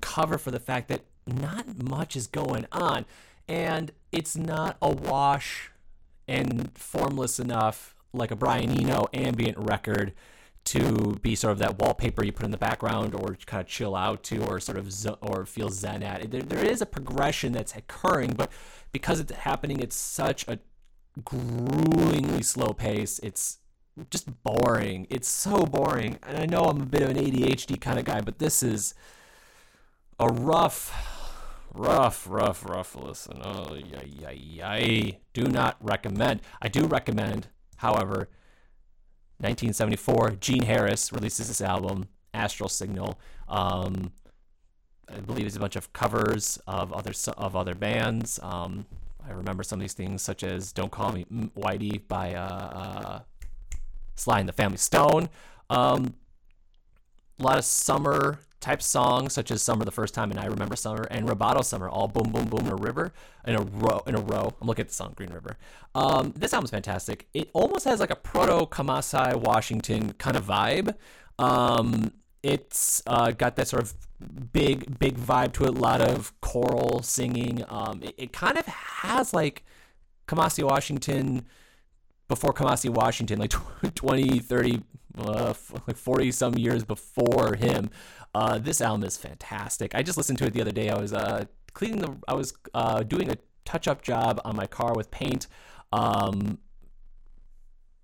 cover 0.00 0.38
for 0.38 0.52
the 0.52 0.60
fact 0.60 0.88
that 0.88 1.02
not 1.26 1.82
much 1.82 2.14
is 2.14 2.28
going 2.28 2.66
on. 2.70 3.04
And 3.48 3.90
it's 4.12 4.36
not 4.36 4.76
a 4.80 4.90
wash 4.90 5.72
and 6.28 6.70
formless 6.74 7.40
enough 7.40 7.96
like 8.12 8.30
a 8.30 8.36
Brian 8.36 8.70
Eno 8.70 9.06
ambient 9.12 9.58
record 9.58 10.12
to 10.66 11.16
be 11.22 11.34
sort 11.36 11.52
of 11.52 11.58
that 11.58 11.78
wallpaper 11.78 12.24
you 12.24 12.32
put 12.32 12.44
in 12.44 12.50
the 12.50 12.58
background 12.58 13.14
or 13.14 13.36
kind 13.46 13.60
of 13.60 13.68
chill 13.68 13.94
out 13.94 14.22
to 14.24 14.44
or 14.44 14.58
sort 14.58 14.76
of 14.76 14.92
zo- 14.92 15.18
or 15.20 15.46
feel 15.46 15.70
zen 15.70 16.02
at. 16.02 16.30
There, 16.30 16.42
there 16.42 16.64
is 16.64 16.82
a 16.82 16.86
progression 16.86 17.52
that's 17.52 17.74
occurring, 17.76 18.34
but 18.34 18.50
because 18.90 19.20
it's 19.20 19.32
happening 19.32 19.80
at 19.80 19.92
such 19.92 20.46
a 20.48 20.58
gruelingly 21.22 22.44
slow 22.44 22.72
pace, 22.72 23.20
it's 23.20 23.58
just 24.10 24.42
boring. 24.42 25.06
It's 25.08 25.28
so 25.28 25.64
boring. 25.64 26.18
And 26.26 26.36
I 26.36 26.46
know 26.46 26.64
I'm 26.64 26.82
a 26.82 26.86
bit 26.86 27.02
of 27.02 27.10
an 27.10 27.16
ADHD 27.16 27.80
kind 27.80 27.98
of 27.98 28.04
guy, 28.04 28.20
but 28.20 28.40
this 28.40 28.62
is 28.62 28.92
a 30.18 30.26
rough, 30.26 30.92
rough, 31.72 32.26
rough, 32.28 32.64
rough 32.64 32.96
listen. 32.96 33.40
Oh, 33.44 33.74
yay, 33.74 34.10
yay, 34.20 34.34
yay. 34.34 35.20
Do 35.32 35.44
not 35.44 35.76
recommend. 35.80 36.40
I 36.60 36.66
do 36.66 36.86
recommend, 36.86 37.46
however, 37.76 38.30
1974, 39.38 40.30
Gene 40.40 40.62
Harris 40.62 41.12
releases 41.12 41.48
this 41.48 41.60
album, 41.60 42.08
Astral 42.32 42.68
Signal. 42.68 43.18
Um, 43.48 44.12
I 45.08 45.20
believe 45.20 45.46
it's 45.46 45.56
a 45.56 45.60
bunch 45.60 45.76
of 45.76 45.92
covers 45.92 46.58
of 46.66 46.92
other 46.92 47.12
of 47.36 47.54
other 47.54 47.74
bands. 47.74 48.40
Um, 48.42 48.86
I 49.26 49.32
remember 49.32 49.62
some 49.62 49.78
of 49.78 49.82
these 49.82 49.92
things, 49.92 50.22
such 50.22 50.42
as 50.42 50.72
"Don't 50.72 50.90
Call 50.90 51.12
Me 51.12 51.26
Whitey" 51.56 52.00
by 52.08 52.34
uh, 52.34 52.40
uh, 52.42 53.20
Sly 54.14 54.40
and 54.40 54.48
the 54.48 54.52
Family 54.52 54.78
Stone. 54.78 55.28
Um, 55.68 56.14
a 57.38 57.42
lot 57.42 57.58
of 57.58 57.64
summer 57.64 58.38
type 58.66 58.82
songs 58.82 59.32
such 59.32 59.52
as 59.52 59.62
Summer 59.62 59.84
the 59.84 59.92
First 59.92 60.12
Time 60.12 60.32
and 60.32 60.40
I 60.40 60.46
Remember 60.46 60.74
Summer 60.74 61.06
and 61.08 61.28
Roboto 61.28 61.62
Summer, 61.62 61.88
all 61.88 62.08
boom, 62.08 62.32
boom, 62.32 62.46
boom 62.46 62.66
in 62.66 62.72
a 62.72 62.74
river, 62.74 63.12
in 63.46 63.54
a 63.54 63.60
row, 63.60 64.02
in 64.08 64.16
a 64.16 64.20
row. 64.20 64.52
I'm 64.60 64.66
looking 64.66 64.82
at 64.82 64.88
the 64.88 64.94
song 64.94 65.12
Green 65.14 65.32
River. 65.32 65.56
Um, 65.94 66.34
this 66.36 66.52
album's 66.52 66.72
fantastic. 66.72 67.28
It 67.32 67.48
almost 67.52 67.84
has 67.84 68.00
like 68.00 68.10
a 68.10 68.16
proto 68.16 68.66
Kamasi 68.66 69.36
Washington 69.36 70.14
kind 70.14 70.36
of 70.36 70.44
vibe. 70.44 70.96
Um, 71.38 72.10
it's 72.42 73.04
uh, 73.06 73.30
got 73.30 73.54
that 73.54 73.68
sort 73.68 73.84
of 73.84 73.94
big, 74.52 74.98
big 74.98 75.16
vibe 75.16 75.52
to 75.52 75.64
it. 75.66 75.68
A 75.68 75.72
lot 75.72 76.00
of 76.00 76.32
choral 76.40 77.02
singing. 77.02 77.64
Um, 77.68 78.02
it, 78.02 78.14
it 78.18 78.32
kind 78.32 78.58
of 78.58 78.66
has 78.66 79.32
like 79.32 79.62
Kamasi 80.26 80.64
Washington 80.64 81.46
before 82.26 82.52
Kamasi 82.52 82.90
Washington, 82.90 83.38
like 83.38 83.54
20, 83.94 84.40
30, 84.40 84.82
uh, 85.16 85.54
like 85.86 85.96
40 85.96 86.32
some 86.32 86.56
years 86.56 86.84
before 86.84 87.54
him. 87.56 87.90
Uh, 88.34 88.58
this 88.58 88.80
album 88.80 89.04
is 89.04 89.16
fantastic. 89.16 89.94
I 89.94 90.02
just 90.02 90.18
listened 90.18 90.38
to 90.38 90.46
it 90.46 90.52
the 90.52 90.60
other 90.60 90.72
day. 90.72 90.90
I 90.90 90.98
was 90.98 91.12
uh, 91.12 91.44
cleaning 91.72 92.00
the, 92.00 92.16
I 92.28 92.34
was 92.34 92.54
uh, 92.74 93.02
doing 93.02 93.30
a 93.30 93.36
touch 93.64 93.88
up 93.88 94.02
job 94.02 94.40
on 94.44 94.56
my 94.56 94.66
car 94.66 94.94
with 94.94 95.10
paint. 95.10 95.46
Um, 95.92 96.58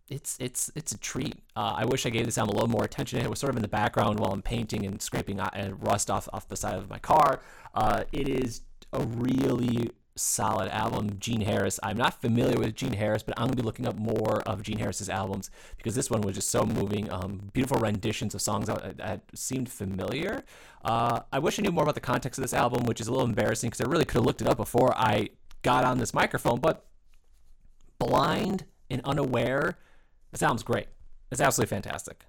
it's 0.09 0.37
it's 0.40 0.71
it's 0.75 0.92
a 0.92 0.99
treat. 0.99 1.37
Uh, 1.57 1.75
I 1.78 1.85
wish 1.85 2.04
I 2.04 2.11
gave 2.11 2.26
this 2.26 2.37
album 2.37 2.57
a 2.57 2.61
little 2.61 2.71
more 2.71 2.85
attention. 2.85 3.21
It 3.21 3.31
was 3.31 3.38
sort 3.38 3.50
of 3.50 3.57
in 3.57 3.62
the 3.62 3.69
background 3.69 4.21
while 4.21 4.33
I'm 4.33 4.42
painting 4.42 4.85
and 4.85 5.00
scraping 5.00 5.40
rust 5.81 6.11
off 6.11 6.28
off 6.33 6.49
the 6.49 6.57
side 6.57 6.76
of 6.76 6.90
my 6.90 6.99
car. 6.99 7.42
Uh, 7.75 8.04
it 8.12 8.28
is 8.28 8.62
a 8.92 9.02
really 9.04 9.90
solid 10.14 10.69
album. 10.69 11.19
Gene 11.19 11.40
Harris. 11.42 11.81
I'm 11.83 11.97
not 11.97 12.21
familiar 12.21 12.59
with 12.59 12.75
Gene 12.75 12.92
Harris, 12.92 13.23
but 13.23 13.38
I'm 13.38 13.47
gonna 13.47 13.57
be 13.57 13.62
looking 13.62 13.87
up 13.87 13.97
more 13.97 14.40
of 14.42 14.62
Gene 14.62 14.78
Harris's 14.78 15.09
albums 15.09 15.50
because 15.76 15.95
this 15.95 16.11
one 16.11 16.21
was 16.21 16.35
just 16.35 16.50
so 16.50 16.64
moving. 16.64 17.11
Um, 17.12 17.50
beautiful 17.52 17.78
renditions 17.78 18.35
of 18.35 18.42
songs 18.42 18.66
that, 18.66 18.99
that 18.99 19.23
seemed 19.35 19.71
familiar. 19.71 20.45
Uh, 20.85 21.21
I 21.33 21.38
wish 21.38 21.59
I 21.59 21.62
knew 21.62 21.73
more 21.73 21.85
about 21.85 21.95
the 21.95 22.00
context 22.00 22.38
of 22.38 22.42
this 22.42 22.54
album, 22.54 22.85
which 22.85 23.00
is 23.00 23.09
a 23.09 23.12
little 23.12 23.26
embarrassing 23.26 23.71
because 23.71 23.81
I 23.81 23.88
really 23.88 24.04
could 24.04 24.16
have 24.16 24.25
looked 24.25 24.42
it 24.42 24.49
up 24.49 24.57
before 24.57 24.97
I 24.97 25.31
got 25.62 25.85
on 25.85 25.99
this 25.99 26.12
microphone. 26.12 26.61
But 26.61 26.87
blind 27.99 28.64
and 28.90 29.00
unaware 29.04 29.78
this 30.33 30.42
album's 30.42 30.62
great. 30.62 30.88
It's 31.31 31.40
absolutely 31.40 31.71
fantastic. 31.71 32.25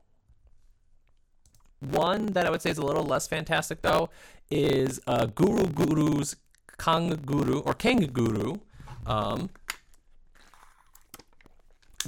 One 1.80 2.28
that 2.28 2.46
I 2.46 2.50
would 2.50 2.62
say 2.62 2.70
is 2.70 2.78
a 2.78 2.86
little 2.86 3.04
less 3.04 3.28
fantastic 3.28 3.82
though 3.82 4.10
is 4.52 5.00
uh, 5.08 5.25
Guru 5.25 5.68
Guru's 5.68 6.36
Kang 6.77 7.10
Guru 7.25 7.60
or 7.60 7.74
Kang 7.74 8.00
Guru. 8.12 8.58
Um, 9.06 9.50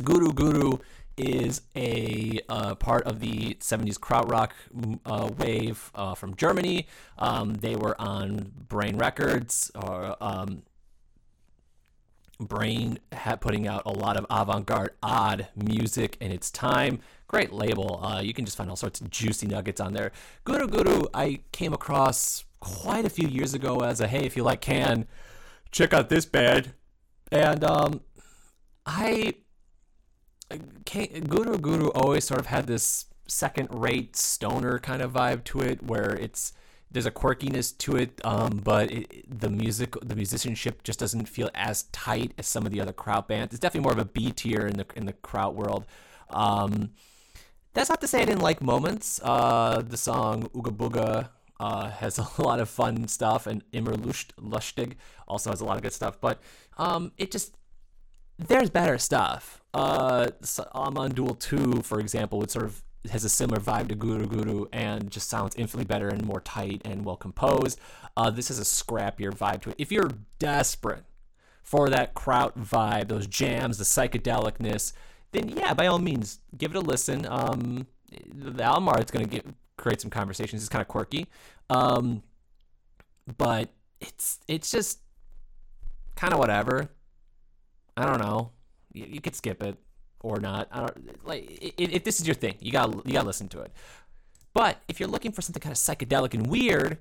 Guru 0.03 0.33
Guru 0.33 0.77
is 1.17 1.61
a 1.75 2.39
uh, 2.49 2.75
part 2.75 3.03
of 3.05 3.19
the 3.19 3.55
70s 3.55 3.97
krautrock 3.97 4.51
uh, 5.05 5.29
wave 5.37 5.91
uh, 5.95 6.13
from 6.13 6.35
Germany. 6.35 6.87
Um, 7.17 7.53
they 7.55 7.75
were 7.75 7.99
on 7.99 8.51
Brain 8.67 8.97
Records, 8.97 9.71
or 9.75 10.17
um, 10.21 10.63
Brain 12.39 12.99
had 13.11 13.39
putting 13.39 13.67
out 13.67 13.83
a 13.85 13.91
lot 13.91 14.17
of 14.17 14.25
avant-garde, 14.29 14.91
odd 15.01 15.47
music 15.55 16.17
in 16.19 16.31
its 16.31 16.51
time. 16.51 16.99
Great 17.27 17.53
label. 17.53 18.03
Uh, 18.03 18.21
you 18.21 18.33
can 18.33 18.45
just 18.45 18.57
find 18.57 18.69
all 18.69 18.75
sorts 18.75 19.01
of 19.01 19.09
juicy 19.09 19.47
nuggets 19.47 19.79
on 19.79 19.93
there. 19.93 20.11
Guru 20.43 20.67
Guru, 20.67 21.03
I 21.13 21.39
came 21.51 21.73
across 21.73 22.43
quite 22.59 23.05
a 23.05 23.09
few 23.09 23.27
years 23.27 23.53
ago 23.53 23.79
as 23.79 24.01
a 24.01 24.07
hey, 24.07 24.25
if 24.25 24.35
you 24.35 24.43
like 24.43 24.61
Can, 24.61 25.07
check 25.71 25.93
out 25.93 26.09
this 26.09 26.25
band. 26.25 26.73
And 27.31 27.63
um, 27.63 28.01
I, 28.85 29.35
Guru 30.49 31.57
Guru 31.57 31.87
always 31.89 32.25
sort 32.25 32.39
of 32.39 32.47
had 32.47 32.67
this 32.67 33.05
second-rate 33.27 34.15
stoner 34.15 34.77
kind 34.79 35.01
of 35.01 35.13
vibe 35.13 35.43
to 35.45 35.61
it, 35.61 35.83
where 35.83 36.11
it's 36.15 36.53
there's 36.91 37.05
a 37.05 37.11
quirkiness 37.11 37.77
to 37.79 37.97
it, 37.97 38.21
um, 38.23 38.61
but 38.63 38.91
it, 38.91 39.39
the 39.39 39.49
music, 39.49 39.95
the 40.01 40.15
musicianship 40.15 40.83
just 40.83 40.99
doesn't 40.99 41.27
feel 41.27 41.49
as 41.53 41.83
tight 41.91 42.33
as 42.37 42.47
some 42.47 42.65
of 42.65 42.71
the 42.71 42.79
other 42.79 42.93
kraut 42.93 43.27
bands. 43.27 43.53
It's 43.53 43.59
definitely 43.59 43.83
more 43.83 43.93
of 43.93 43.99
a 43.99 44.05
B 44.05 44.31
tier 44.31 44.65
in 44.67 44.77
the 44.77 44.85
in 44.95 45.05
the 45.05 45.13
kraut 45.13 45.55
world. 45.55 45.85
Um, 46.29 46.91
that's 47.73 47.89
not 47.89 48.01
to 48.01 48.07
say 48.07 48.21
I 48.21 48.25
didn't 48.25 48.41
like 48.41 48.61
moments. 48.61 49.19
Uh, 49.23 49.83
the 49.85 49.97
song 49.97 50.49
Ooga 50.49 50.75
Booga 50.75 51.29
uh, 51.59 51.89
has 51.89 52.17
a 52.37 52.41
lot 52.41 52.59
of 52.59 52.69
fun 52.69 53.07
stuff, 53.07 53.47
and 53.47 53.63
Immer 53.71 53.95
Lustig 53.95 54.93
also 55.27 55.49
has 55.49 55.61
a 55.61 55.65
lot 55.65 55.77
of 55.77 55.83
good 55.83 55.93
stuff. 55.93 56.19
But 56.19 56.41
um, 56.77 57.11
it 57.17 57.31
just 57.31 57.57
there's 58.37 58.69
better 58.69 58.97
stuff. 58.97 59.61
Uh, 59.73 60.27
Amon 60.73 61.13
Düül 61.13 61.37
2, 61.39 61.81
for 61.81 61.99
example, 61.99 62.39
would 62.39 62.51
sort 62.51 62.65
of 62.65 62.83
has 63.11 63.23
a 63.23 63.29
similar 63.29 63.59
vibe 63.59 63.89
to 63.89 63.95
Guru 63.95 64.27
Guru 64.27 64.65
and 64.71 65.09
just 65.09 65.29
sounds 65.29 65.55
infinitely 65.55 65.85
better 65.85 66.09
and 66.09 66.25
more 66.25 66.41
tight 66.41 66.81
and 66.85 67.05
well 67.05 67.15
composed. 67.15 67.79
Uh, 68.17 68.29
this 68.29 68.47
has 68.47 68.59
a 68.59 68.63
scrappier 68.63 69.31
vibe 69.31 69.61
to 69.61 69.69
it. 69.71 69.75
If 69.77 69.91
you're 69.91 70.11
desperate 70.39 71.03
for 71.63 71.89
that 71.89 72.13
kraut 72.13 72.59
vibe, 72.59 73.07
those 73.07 73.27
jams, 73.27 73.77
the 73.77 73.83
psychedelicness, 73.83 74.93
then 75.31 75.49
yeah, 75.49 75.73
by 75.73 75.87
all 75.87 75.99
means, 75.99 76.39
give 76.57 76.71
it 76.71 76.77
a 76.77 76.81
listen. 76.81 77.25
Um, 77.29 77.87
the 78.33 78.63
album 78.63 78.87
art's 78.89 79.11
going 79.11 79.27
to 79.29 79.41
create 79.77 80.01
some 80.01 80.11
conversations. 80.11 80.61
It's 80.61 80.69
kind 80.69 80.81
of 80.81 80.87
quirky, 80.87 81.27
um, 81.69 82.23
but 83.37 83.69
it's 83.99 84.39
it's 84.47 84.71
just 84.71 84.99
kind 86.15 86.33
of 86.33 86.39
whatever. 86.39 86.89
I 87.97 88.05
don't 88.05 88.19
know. 88.19 88.51
You, 88.93 89.05
you 89.05 89.21
could 89.21 89.35
skip 89.35 89.63
it 89.63 89.77
or 90.25 90.39
not. 90.39 90.67
I 90.71 90.79
don't 90.79 91.27
like 91.27 91.45
if, 91.77 92.03
this 92.03 92.19
is 92.19 92.27
your 92.27 92.35
thing, 92.35 92.55
you 92.59 92.71
got 92.71 93.05
you 93.05 93.13
got 93.13 93.21
to 93.21 93.27
listen 93.27 93.47
to 93.49 93.61
it. 93.61 93.71
But 94.53 94.81
if 94.87 94.99
you're 94.99 95.09
looking 95.09 95.31
for 95.31 95.41
something 95.41 95.61
kind 95.61 95.71
of 95.71 95.77
psychedelic 95.77 96.33
and 96.33 96.47
weird, 96.47 96.97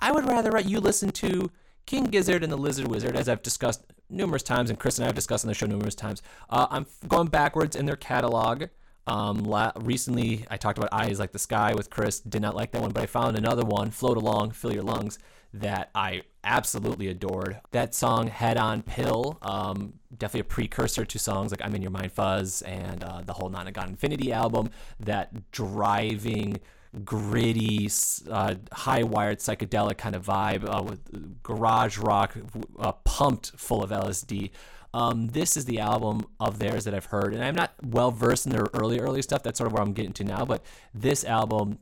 I 0.00 0.10
would 0.10 0.26
rather 0.26 0.58
you 0.60 0.80
listen 0.80 1.10
to 1.10 1.50
King 1.86 2.04
Gizzard 2.04 2.42
and 2.42 2.50
the 2.50 2.56
Lizard 2.56 2.88
Wizard, 2.88 3.16
as 3.16 3.28
I've 3.28 3.42
discussed 3.42 3.82
numerous 4.08 4.42
times, 4.42 4.70
and 4.70 4.78
Chris 4.78 4.98
and 4.98 5.04
I 5.04 5.08
have 5.08 5.14
discussed 5.14 5.44
on 5.44 5.48
the 5.48 5.54
show 5.54 5.66
numerous 5.66 5.94
times. 5.94 6.22
Uh, 6.48 6.66
I'm 6.70 6.86
going 7.08 7.28
backwards 7.28 7.76
in 7.76 7.86
their 7.86 7.96
catalog. 7.96 8.64
Um, 9.06 9.44
la- 9.44 9.72
recently, 9.76 10.46
I 10.50 10.56
talked 10.56 10.78
about 10.78 10.92
Eyes 10.92 11.18
Like 11.18 11.32
the 11.32 11.38
Sky 11.38 11.74
with 11.74 11.90
Chris. 11.90 12.20
Did 12.20 12.42
not 12.42 12.54
like 12.54 12.72
that 12.72 12.82
one, 12.82 12.92
but 12.92 13.02
I 13.02 13.06
found 13.06 13.36
another 13.36 13.64
one, 13.64 13.90
Float 13.90 14.16
Along, 14.16 14.50
Fill 14.52 14.72
Your 14.72 14.84
Lungs, 14.84 15.18
that 15.54 15.90
I 15.94 16.22
absolutely 16.44 17.08
adored. 17.08 17.60
That 17.72 17.94
song, 17.94 18.28
Head 18.28 18.56
On 18.56 18.82
Pill, 18.82 19.38
um, 19.42 19.94
definitely 20.16 20.40
a 20.40 20.44
precursor 20.44 21.04
to 21.04 21.18
songs 21.18 21.50
like 21.50 21.60
I'm 21.62 21.74
in 21.74 21.82
Your 21.82 21.90
Mind 21.90 22.12
Fuzz 22.12 22.62
and 22.62 23.04
uh, 23.04 23.22
the 23.22 23.32
whole 23.32 23.50
Nonagon 23.50 23.88
Infinity 23.88 24.32
album. 24.32 24.70
That 25.00 25.50
driving, 25.50 26.60
gritty, 27.04 27.88
uh, 28.30 28.54
high 28.72 29.02
wired 29.02 29.38
psychedelic 29.38 29.98
kind 29.98 30.14
of 30.14 30.24
vibe 30.24 30.64
uh, 30.68 30.82
with 30.82 31.42
garage 31.42 31.98
rock 31.98 32.36
uh, 32.78 32.92
pumped 32.92 33.52
full 33.56 33.82
of 33.82 33.90
LSD. 33.90 34.50
Um, 34.94 35.28
this 35.28 35.56
is 35.56 35.64
the 35.64 35.80
album 35.80 36.26
of 36.38 36.58
theirs 36.58 36.84
that 36.84 36.94
I've 36.94 37.06
heard, 37.06 37.34
and 37.34 37.42
I'm 37.42 37.54
not 37.54 37.72
well 37.82 38.10
versed 38.10 38.46
in 38.46 38.52
their 38.52 38.66
early, 38.74 39.00
early 39.00 39.22
stuff. 39.22 39.42
That's 39.42 39.58
sort 39.58 39.66
of 39.66 39.72
where 39.72 39.82
I'm 39.82 39.92
getting 39.92 40.12
to 40.14 40.24
now. 40.24 40.44
But 40.44 40.64
this 40.94 41.24
album 41.24 41.78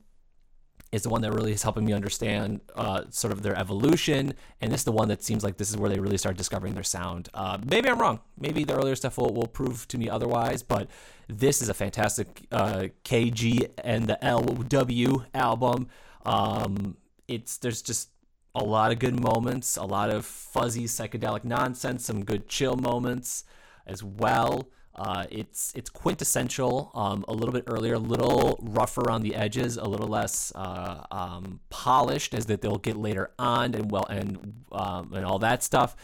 is 0.92 1.02
the 1.02 1.08
one 1.08 1.22
that 1.22 1.32
really 1.32 1.52
is 1.52 1.62
helping 1.62 1.84
me 1.84 1.92
understand 1.92 2.60
uh, 2.74 3.02
sort 3.10 3.32
of 3.32 3.42
their 3.42 3.56
evolution. 3.56 4.34
And 4.60 4.72
this 4.72 4.80
is 4.80 4.84
the 4.84 4.92
one 4.92 5.08
that 5.08 5.22
seems 5.22 5.44
like 5.44 5.56
this 5.56 5.70
is 5.70 5.76
where 5.76 5.88
they 5.88 6.00
really 6.00 6.18
start 6.18 6.36
discovering 6.36 6.74
their 6.74 6.82
sound. 6.82 7.28
Uh, 7.32 7.58
maybe 7.64 7.88
I'm 7.88 8.00
wrong. 8.00 8.20
Maybe 8.38 8.64
the 8.64 8.74
earlier 8.74 8.96
stuff 8.96 9.16
will, 9.16 9.32
will 9.32 9.46
prove 9.46 9.86
to 9.88 9.98
me 9.98 10.10
otherwise, 10.10 10.62
but 10.62 10.88
this 11.28 11.62
is 11.62 11.68
a 11.68 11.74
fantastic 11.74 12.46
uh, 12.50 12.88
KG 13.04 13.70
and 13.84 14.08
the 14.08 14.18
LW 14.20 15.26
album. 15.32 15.88
Um, 16.24 16.96
it's 17.28 17.58
there's 17.58 17.82
just 17.82 18.10
a 18.54 18.64
lot 18.64 18.92
of 18.92 18.98
good 18.98 19.18
moments, 19.18 19.76
a 19.76 19.84
lot 19.84 20.10
of 20.10 20.24
fuzzy 20.24 20.84
psychedelic 20.84 21.44
nonsense, 21.44 22.04
some 22.04 22.24
good 22.24 22.48
chill 22.48 22.76
moments 22.76 23.44
as 23.86 24.02
well. 24.02 24.68
Uh, 24.96 25.24
it's 25.30 25.72
it's 25.76 25.88
quintessential, 25.88 26.90
um, 26.94 27.24
a 27.28 27.32
little 27.32 27.52
bit 27.52 27.64
earlier, 27.68 27.94
a 27.94 27.98
little 27.98 28.58
rougher 28.60 29.08
on 29.10 29.22
the 29.22 29.34
edges, 29.34 29.76
a 29.76 29.84
little 29.84 30.08
less 30.08 30.52
uh, 30.56 31.04
um, 31.10 31.60
polished, 31.70 32.34
as 32.34 32.46
that 32.46 32.60
they'll 32.60 32.76
get 32.76 32.96
later 32.96 33.30
on, 33.38 33.74
and 33.74 33.90
well, 33.90 34.04
and 34.10 34.64
um, 34.72 35.12
and 35.14 35.24
all 35.24 35.38
that 35.38 35.62
stuff. 35.62 35.96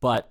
But 0.00 0.30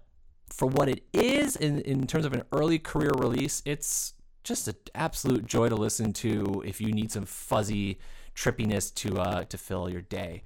for 0.49 0.67
what 0.67 0.87
it 0.87 1.03
is, 1.11 1.55
in 1.55 1.81
in 1.81 2.05
terms 2.05 2.25
of 2.25 2.33
an 2.33 2.43
early 2.51 2.77
career 2.77 3.11
release, 3.17 3.63
it's 3.65 4.13
just 4.43 4.67
an 4.67 4.75
absolute 4.93 5.45
joy 5.45 5.69
to 5.69 5.75
listen 5.75 6.13
to 6.13 6.61
if 6.65 6.79
you 6.79 6.91
need 6.93 7.11
some 7.11 7.25
fuzzy 7.25 7.97
trippiness 8.35 8.93
to 8.93 9.19
uh, 9.19 9.43
to 9.45 9.57
fill 9.57 9.89
your 9.89 10.01
day. 10.01 10.43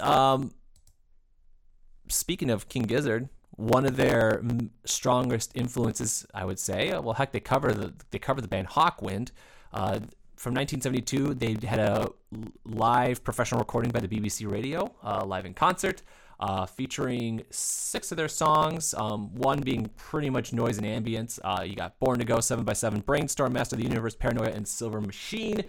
Um, 0.00 0.52
speaking 2.08 2.50
of 2.50 2.68
King 2.68 2.84
Gizzard, 2.84 3.28
one 3.58 3.86
of 3.86 3.96
their 3.96 4.40
strongest 4.84 5.52
influences, 5.56 6.24
I 6.32 6.44
would 6.44 6.58
say. 6.60 6.92
Uh, 6.92 7.02
well, 7.02 7.14
heck, 7.14 7.32
they 7.32 7.40
cover 7.40 7.72
the 7.72 7.92
they 8.10 8.18
cover 8.18 8.40
the 8.40 8.48
band 8.48 8.68
Hawkwind. 8.68 9.30
Uh, 9.72 10.00
from 10.36 10.54
1972, 10.54 11.34
they 11.34 11.56
had 11.66 11.80
a 11.80 12.08
live 12.64 13.24
professional 13.24 13.58
recording 13.58 13.90
by 13.90 13.98
the 13.98 14.06
BBC 14.06 14.48
Radio, 14.50 14.94
uh, 15.02 15.24
live 15.24 15.44
in 15.44 15.54
concert, 15.54 16.02
uh, 16.38 16.64
featuring 16.66 17.42
six 17.50 18.12
of 18.12 18.16
their 18.16 18.28
songs. 18.28 18.94
Um, 18.94 19.34
one 19.34 19.60
being 19.60 19.90
pretty 19.96 20.30
much 20.30 20.52
noise 20.52 20.78
and 20.78 20.86
ambience. 20.86 21.40
Uh, 21.42 21.62
you 21.62 21.74
got 21.74 21.98
"Born 21.98 22.20
to 22.20 22.24
Go," 22.24 22.38
"Seven 22.38 22.64
by 22.64 22.74
Seven," 22.74 23.00
"Brainstorm," 23.00 23.52
"Master 23.52 23.74
of 23.74 23.82
the 23.82 23.88
Universe," 23.88 24.14
"Paranoia," 24.14 24.50
and 24.50 24.68
"Silver 24.68 25.00
Machine." 25.00 25.64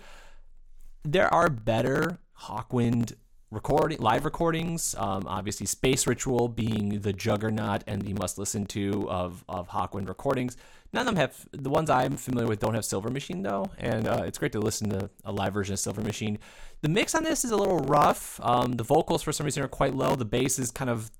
There 1.04 1.34
are 1.34 1.50
better 1.50 2.20
Hawkwind 2.42 3.16
recording 3.52 4.00
live 4.00 4.26
recordings. 4.26 4.96
Um, 4.98 5.26
obviously, 5.28 5.66
Space 5.66 6.06
Ritual 6.06 6.48
being 6.48 7.00
the 7.02 7.14
juggernaut 7.14 7.84
and 7.88 8.02
the 8.02 8.14
must 8.14 8.38
listen 8.38 8.66
to 8.68 9.10
of 9.10 9.44
of 9.50 9.70
Hawkwind 9.70 10.08
recordings. 10.08 10.58
None 10.92 11.02
of 11.02 11.06
them 11.08 11.16
have 11.18 11.48
the 11.52 11.70
ones 11.70 11.90
I'm 11.90 12.18
familiar 12.18 12.48
with 12.48 12.60
don't 12.60 12.74
have 12.74 12.86
Silver 12.86 13.10
Machine 13.10 13.44
though, 13.44 13.70
and 13.78 14.08
uh, 14.08 14.24
it's 14.26 14.38
great 14.38 14.52
to 14.54 14.60
listen 14.60 14.90
to 14.90 15.10
a 15.24 15.32
live 15.32 15.54
version 15.54 15.74
of 15.74 15.80
Silver 15.80 16.02
Machine. 16.02 16.40
The 16.82 16.90
mix 16.90 17.14
on 17.14 17.24
this 17.24 17.44
is 17.44 17.52
a 17.52 17.58
little 17.58 17.80
rough. 17.80 18.40
Um, 18.44 18.74
the 18.74 18.84
vocals 18.84 19.22
for 19.22 19.32
some 19.32 19.46
reason 19.46 19.64
are 19.64 19.68
quite 19.68 19.96
low. 19.96 20.16
The 20.16 20.26
bass 20.26 20.58
is 20.60 20.72
kind 20.72 20.90
of 20.90 21.12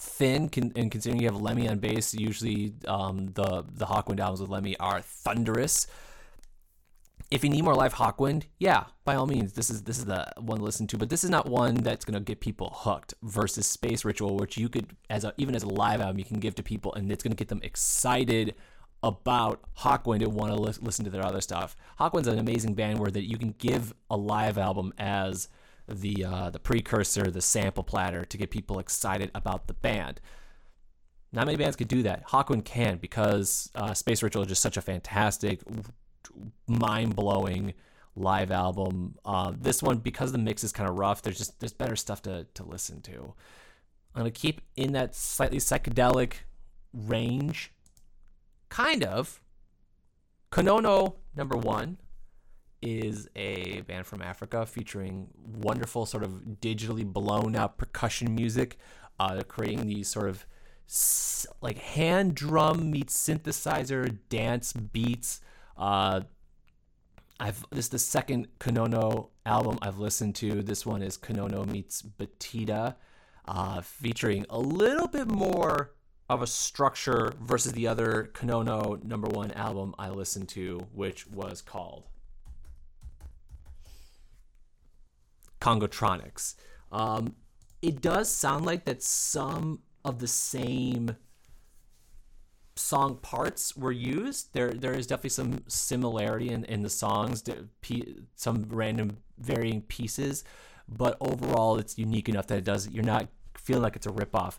thin, 0.00 0.50
and 0.54 0.90
considering 0.90 1.20
you 1.20 1.28
have 1.28 1.40
Lemmy 1.40 1.68
on 1.68 1.78
bass, 1.78 2.14
usually 2.14 2.74
um, 2.86 3.32
the 3.34 3.64
the 3.74 3.86
Hawkwind 3.86 4.20
albums 4.20 4.40
with 4.40 4.50
Lemmy 4.50 4.76
are 4.78 5.00
thunderous. 5.02 5.86
If 7.30 7.44
you 7.44 7.50
need 7.50 7.62
more 7.62 7.74
live 7.74 7.94
Hawkwind, 7.94 8.44
yeah, 8.58 8.84
by 9.04 9.14
all 9.14 9.26
means, 9.26 9.52
this 9.52 9.68
is 9.68 9.82
this 9.82 9.98
is 9.98 10.06
the 10.06 10.32
one 10.38 10.58
to 10.58 10.64
listen 10.64 10.86
to. 10.88 10.98
But 10.98 11.10
this 11.10 11.24
is 11.24 11.30
not 11.30 11.46
one 11.46 11.74
that's 11.74 12.04
gonna 12.04 12.20
get 12.20 12.40
people 12.40 12.72
hooked. 12.74 13.14
Versus 13.22 13.66
Space 13.66 14.04
Ritual, 14.04 14.36
which 14.36 14.56
you 14.56 14.68
could 14.68 14.96
as 15.10 15.24
a 15.24 15.34
even 15.36 15.54
as 15.54 15.62
a 15.62 15.68
live 15.68 16.00
album 16.00 16.18
you 16.18 16.24
can 16.24 16.40
give 16.40 16.54
to 16.54 16.62
people, 16.62 16.94
and 16.94 17.12
it's 17.12 17.22
gonna 17.22 17.34
get 17.34 17.48
them 17.48 17.60
excited 17.62 18.54
about 19.02 19.62
Hawkwind 19.78 20.22
and 20.22 20.32
want 20.32 20.52
to 20.52 20.60
li- 20.60 20.72
listen 20.80 21.04
to 21.04 21.10
their 21.10 21.24
other 21.24 21.40
stuff. 21.40 21.76
Hawkwind's 22.00 22.28
an 22.28 22.38
amazing 22.38 22.74
band 22.74 22.98
where 22.98 23.10
that 23.10 23.28
you 23.28 23.38
can 23.38 23.54
give 23.58 23.94
a 24.10 24.16
live 24.16 24.58
album 24.58 24.92
as 24.98 25.48
the 25.86 26.24
uh, 26.24 26.50
the 26.50 26.58
precursor, 26.58 27.30
the 27.30 27.40
sample 27.40 27.84
platter 27.84 28.24
to 28.24 28.36
get 28.36 28.50
people 28.50 28.78
excited 28.78 29.30
about 29.34 29.66
the 29.66 29.74
band. 29.74 30.20
Not 31.32 31.46
many 31.46 31.58
bands 31.58 31.76
could 31.76 31.88
do 31.88 32.02
that. 32.04 32.26
Hawkwind 32.28 32.64
can 32.64 32.96
because 32.96 33.70
uh, 33.74 33.92
Space 33.92 34.22
Ritual 34.22 34.42
is 34.42 34.48
just 34.48 34.62
such 34.62 34.78
a 34.78 34.82
fantastic, 34.82 35.60
mind 36.66 37.16
blowing 37.16 37.74
live 38.16 38.50
album. 38.50 39.16
Uh, 39.24 39.52
this 39.58 39.82
one, 39.82 39.98
because 39.98 40.32
the 40.32 40.38
mix 40.38 40.64
is 40.64 40.72
kind 40.72 40.88
of 40.88 40.96
rough, 40.96 41.22
there's 41.22 41.38
just 41.38 41.60
there's 41.60 41.72
better 41.72 41.96
stuff 41.96 42.22
to 42.22 42.46
to 42.54 42.64
listen 42.64 43.00
to. 43.02 43.34
I'm 44.14 44.20
gonna 44.22 44.30
keep 44.30 44.60
in 44.76 44.92
that 44.92 45.14
slightly 45.14 45.58
psychedelic 45.58 46.32
range 46.92 47.72
kind 48.68 49.04
of. 49.04 49.40
Konono 50.50 51.16
number 51.36 51.56
one 51.56 51.98
is 52.80 53.28
a 53.36 53.82
band 53.82 54.06
from 54.06 54.22
Africa 54.22 54.64
featuring 54.64 55.28
wonderful 55.36 56.06
sort 56.06 56.22
of 56.22 56.42
digitally 56.60 57.04
blown 57.04 57.56
out 57.56 57.76
percussion 57.78 58.34
music. 58.34 58.78
Uh, 59.20 59.42
creating 59.46 59.86
these 59.86 60.06
sort 60.06 60.28
of 60.28 60.46
like 61.60 61.78
hand 61.78 62.34
drum 62.34 62.90
meets 62.90 63.16
synthesizer 63.16 64.18
dance 64.28 64.72
beats. 64.72 65.40
Uh, 65.78 66.22
I've 67.40 67.64
this 67.70 67.86
is 67.86 67.88
the 67.90 67.98
second 67.98 68.48
Konono 68.58 69.28
album 69.46 69.78
I've 69.80 69.98
listened 69.98 70.34
to. 70.36 70.62
This 70.62 70.84
one 70.84 71.02
is 71.02 71.16
Konono 71.16 71.64
meets 71.66 72.02
Batida, 72.02 72.96
uh, 73.46 73.80
featuring 73.80 74.44
a 74.50 74.58
little 74.58 75.06
bit 75.06 75.28
more 75.28 75.92
of 76.28 76.42
a 76.42 76.46
structure 76.46 77.32
versus 77.40 77.72
the 77.72 77.86
other 77.86 78.30
Konono 78.34 79.02
number 79.04 79.28
one 79.28 79.52
album 79.52 79.94
I 79.98 80.10
listened 80.10 80.48
to, 80.50 80.86
which 80.92 81.26
was 81.28 81.62
called 81.62 82.08
Congotronics. 85.60 86.56
Um, 86.90 87.36
it 87.80 88.00
does 88.00 88.30
sound 88.30 88.66
like 88.66 88.84
that 88.84 89.02
some 89.02 89.80
of 90.04 90.18
the 90.18 90.26
same 90.26 91.16
song 92.78 93.16
parts 93.16 93.76
were 93.76 93.92
used. 93.92 94.54
There, 94.54 94.72
there 94.72 94.94
is 94.94 95.06
definitely 95.06 95.30
some 95.30 95.64
similarity 95.68 96.50
in, 96.50 96.64
in 96.64 96.82
the 96.82 96.90
songs, 96.90 97.42
some 98.36 98.66
random 98.68 99.18
varying 99.38 99.82
pieces, 99.82 100.44
but 100.88 101.16
overall, 101.20 101.78
it's 101.78 101.98
unique 101.98 102.28
enough 102.28 102.46
that 102.46 102.58
it 102.58 102.64
does. 102.64 102.88
You're 102.88 103.04
not 103.04 103.28
feeling 103.56 103.82
like 103.82 103.96
it's 103.96 104.06
a 104.06 104.10
ripoff. 104.10 104.58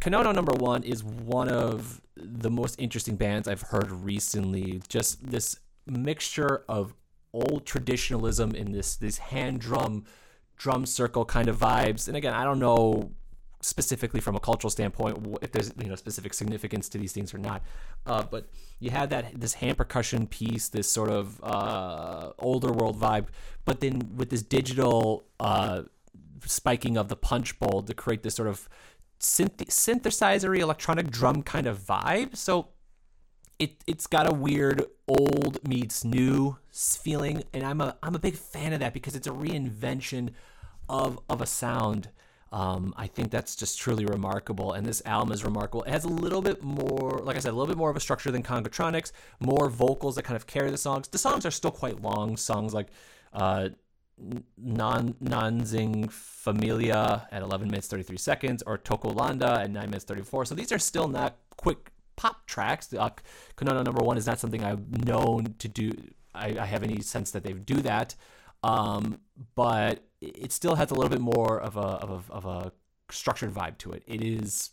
Konono 0.00 0.34
number 0.34 0.52
one 0.52 0.82
is 0.82 1.04
one 1.04 1.48
of 1.48 2.02
the 2.16 2.50
most 2.50 2.78
interesting 2.78 3.16
bands 3.16 3.48
I've 3.48 3.62
heard 3.62 3.90
recently. 3.90 4.82
Just 4.88 5.24
this 5.30 5.56
mixture 5.86 6.64
of 6.68 6.94
old 7.32 7.64
traditionalism 7.64 8.54
in 8.54 8.72
this 8.72 8.96
this 8.96 9.18
hand 9.18 9.60
drum 9.60 10.04
drum 10.56 10.86
circle 10.86 11.24
kind 11.24 11.48
of 11.48 11.56
vibes. 11.58 12.08
And 12.08 12.16
again, 12.16 12.34
I 12.34 12.44
don't 12.44 12.58
know 12.58 13.12
specifically 13.62 14.20
from 14.20 14.34
a 14.34 14.40
cultural 14.40 14.70
standpoint 14.70 15.38
if 15.40 15.52
there's 15.52 15.72
you 15.80 15.88
know 15.88 15.94
specific 15.94 16.34
significance 16.34 16.88
to 16.88 16.98
these 16.98 17.12
things 17.12 17.32
or 17.32 17.38
not. 17.38 17.62
Uh, 18.06 18.22
but 18.22 18.48
you 18.80 18.90
have 18.90 19.08
that 19.10 19.40
this 19.40 19.54
hand 19.54 19.78
percussion 19.78 20.26
piece, 20.26 20.68
this 20.68 20.90
sort 20.90 21.10
of 21.10 21.42
uh, 21.42 22.32
older 22.38 22.72
world 22.72 23.00
vibe, 23.00 23.26
but 23.64 23.80
then 23.80 24.12
with 24.16 24.30
this 24.30 24.42
digital 24.42 25.24
uh, 25.40 25.82
spiking 26.44 26.96
of 26.96 27.08
the 27.08 27.16
punch 27.16 27.58
bowl 27.58 27.82
to 27.82 27.94
create 27.94 28.22
this 28.22 28.34
sort 28.34 28.48
of 28.48 28.68
synth- 29.20 29.68
synthesizery 29.68 30.58
electronic 30.58 31.10
drum 31.10 31.42
kind 31.42 31.66
of 31.66 31.78
vibe. 31.78 32.36
So 32.36 32.68
it 33.58 33.84
it's 33.86 34.06
got 34.06 34.30
a 34.30 34.34
weird 34.34 34.84
old 35.06 35.66
meets 35.66 36.04
new 36.04 36.58
feeling, 36.70 37.44
and 37.52 37.64
I'm 37.64 37.80
a 37.80 37.96
I'm 38.02 38.14
a 38.14 38.18
big 38.18 38.34
fan 38.34 38.72
of 38.72 38.80
that 38.80 38.92
because 38.92 39.14
it's 39.14 39.26
a 39.26 39.30
reinvention 39.30 40.30
of 40.88 41.20
of 41.28 41.40
a 41.40 41.46
sound. 41.46 42.08
Um, 42.52 42.92
I 42.98 43.06
think 43.06 43.30
that's 43.30 43.56
just 43.56 43.78
truly 43.78 44.04
remarkable, 44.04 44.74
and 44.74 44.84
this 44.84 45.00
album 45.06 45.32
is 45.32 45.42
remarkable. 45.42 45.84
It 45.84 45.90
has 45.90 46.04
a 46.04 46.08
little 46.08 46.42
bit 46.42 46.62
more, 46.62 47.20
like 47.24 47.36
I 47.36 47.38
said, 47.38 47.52
a 47.52 47.56
little 47.56 47.66
bit 47.66 47.78
more 47.78 47.88
of 47.88 47.96
a 47.96 48.00
structure 48.00 48.30
than 48.30 48.42
Congotronics, 48.42 49.12
more 49.40 49.70
vocals 49.70 50.16
that 50.16 50.24
kind 50.24 50.36
of 50.36 50.46
carry 50.46 50.70
the 50.70 50.76
songs. 50.76 51.08
The 51.08 51.16
songs 51.18 51.46
are 51.46 51.50
still 51.50 51.70
quite 51.70 52.02
long. 52.02 52.36
Songs 52.36 52.74
like 52.74 52.88
uh, 53.32 53.70
non 54.58 55.14
Nanzing 55.14 56.10
Familia 56.10 57.26
at 57.32 57.42
11 57.42 57.68
minutes 57.68 57.88
33 57.88 58.18
seconds 58.18 58.62
or 58.66 58.76
Tokolanda 58.76 59.64
at 59.64 59.70
9 59.70 59.84
minutes 59.86 60.04
34. 60.04 60.44
So 60.44 60.54
these 60.54 60.72
are 60.72 60.78
still 60.78 61.08
not 61.08 61.36
quick 61.56 61.90
pop 62.16 62.46
tracks. 62.46 62.92
Uh, 62.92 63.10
Konono 63.56 63.84
number 63.84 64.02
one 64.02 64.18
is 64.18 64.26
not 64.26 64.38
something 64.38 64.62
I've 64.62 65.06
known 65.06 65.54
to 65.58 65.68
do. 65.68 65.92
I, 66.34 66.58
I 66.58 66.66
have 66.66 66.82
any 66.82 67.00
sense 67.00 67.30
that 67.30 67.44
they 67.44 67.52
do 67.52 67.76
that. 67.76 68.14
Um, 68.62 69.20
but 69.54 70.04
it 70.22 70.52
still 70.52 70.76
has 70.76 70.90
a 70.90 70.94
little 70.94 71.10
bit 71.10 71.20
more 71.20 71.60
of 71.60 71.76
a, 71.76 71.80
of 71.80 72.10
a, 72.10 72.32
of 72.32 72.44
a 72.44 72.72
structured 73.10 73.52
vibe 73.52 73.78
to 73.78 73.92
it. 73.92 74.02
It 74.06 74.22
is 74.22 74.70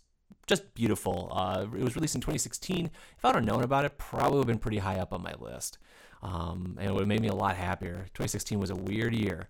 just 0.48 0.74
beautiful. 0.74 1.32
Uh, 1.32 1.66
it 1.76 1.84
was 1.84 1.96
released 1.96 2.16
in 2.16 2.22
2016. 2.22 2.90
If 3.18 3.26
I 3.26 3.30
would 3.30 3.36
have 3.36 3.46
known 3.46 3.64
about 3.64 3.86
it, 3.86 3.98
probably 3.98 4.38
would 4.38 4.44
have 4.44 4.48
been 4.48 4.60
pretty 4.60 4.80
high 4.80 5.00
up 5.00 5.12
on 5.14 5.24
my 5.24 5.34
list. 5.40 5.78
Um, 6.22 6.78
and 6.80 6.90
it 6.90 6.92
would 6.92 7.02
have 7.02 7.08
made 7.08 7.22
me 7.22 7.30
a 7.30 7.36
lot 7.36 7.56
happier. 7.56 8.06
2016 8.14 8.60
was 8.60 8.70
a 8.70 8.76
weird 8.76 9.16
year. 9.16 9.50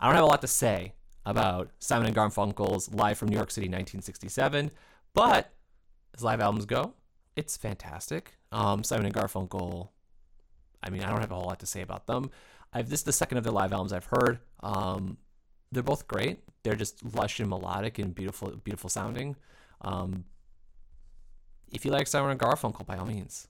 I 0.00 0.06
don't 0.06 0.14
have 0.14 0.24
a 0.24 0.28
lot 0.28 0.40
to 0.42 0.48
say 0.48 0.94
about 1.24 1.70
Simon 1.78 2.06
and 2.06 2.16
Garfunkel's 2.16 2.92
Live 2.92 3.18
from 3.18 3.28
New 3.28 3.36
York 3.36 3.50
City 3.50 3.66
1967, 3.66 4.70
but 5.14 5.52
as 6.14 6.22
live 6.22 6.40
albums 6.40 6.66
go, 6.66 6.94
it's 7.34 7.56
fantastic. 7.56 8.36
Um, 8.52 8.84
Simon 8.84 9.06
and 9.06 9.14
Garfunkel, 9.14 9.88
I 10.82 10.90
mean, 10.90 11.02
I 11.02 11.10
don't 11.10 11.20
have 11.20 11.32
a 11.32 11.34
whole 11.34 11.46
lot 11.46 11.58
to 11.60 11.66
say 11.66 11.82
about 11.82 12.06
them. 12.06 12.30
I've 12.76 12.90
this 12.90 13.00
is 13.00 13.04
the 13.04 13.12
second 13.12 13.38
of 13.38 13.44
their 13.44 13.54
live 13.54 13.72
albums 13.72 13.92
I've 13.92 14.04
heard. 14.04 14.38
Um, 14.62 15.16
they're 15.72 15.82
both 15.82 16.06
great. 16.06 16.40
They're 16.62 16.74
just 16.74 17.02
lush 17.14 17.40
and 17.40 17.48
melodic 17.48 17.98
and 17.98 18.14
beautiful, 18.14 18.50
beautiful 18.62 18.90
sounding. 18.90 19.36
Um, 19.80 20.24
if 21.72 21.86
you 21.86 21.90
like 21.90 22.06
Simon 22.06 22.30
and 22.30 22.38
Garfunkel, 22.40 22.84
by 22.84 22.98
all 22.98 23.06
means, 23.06 23.48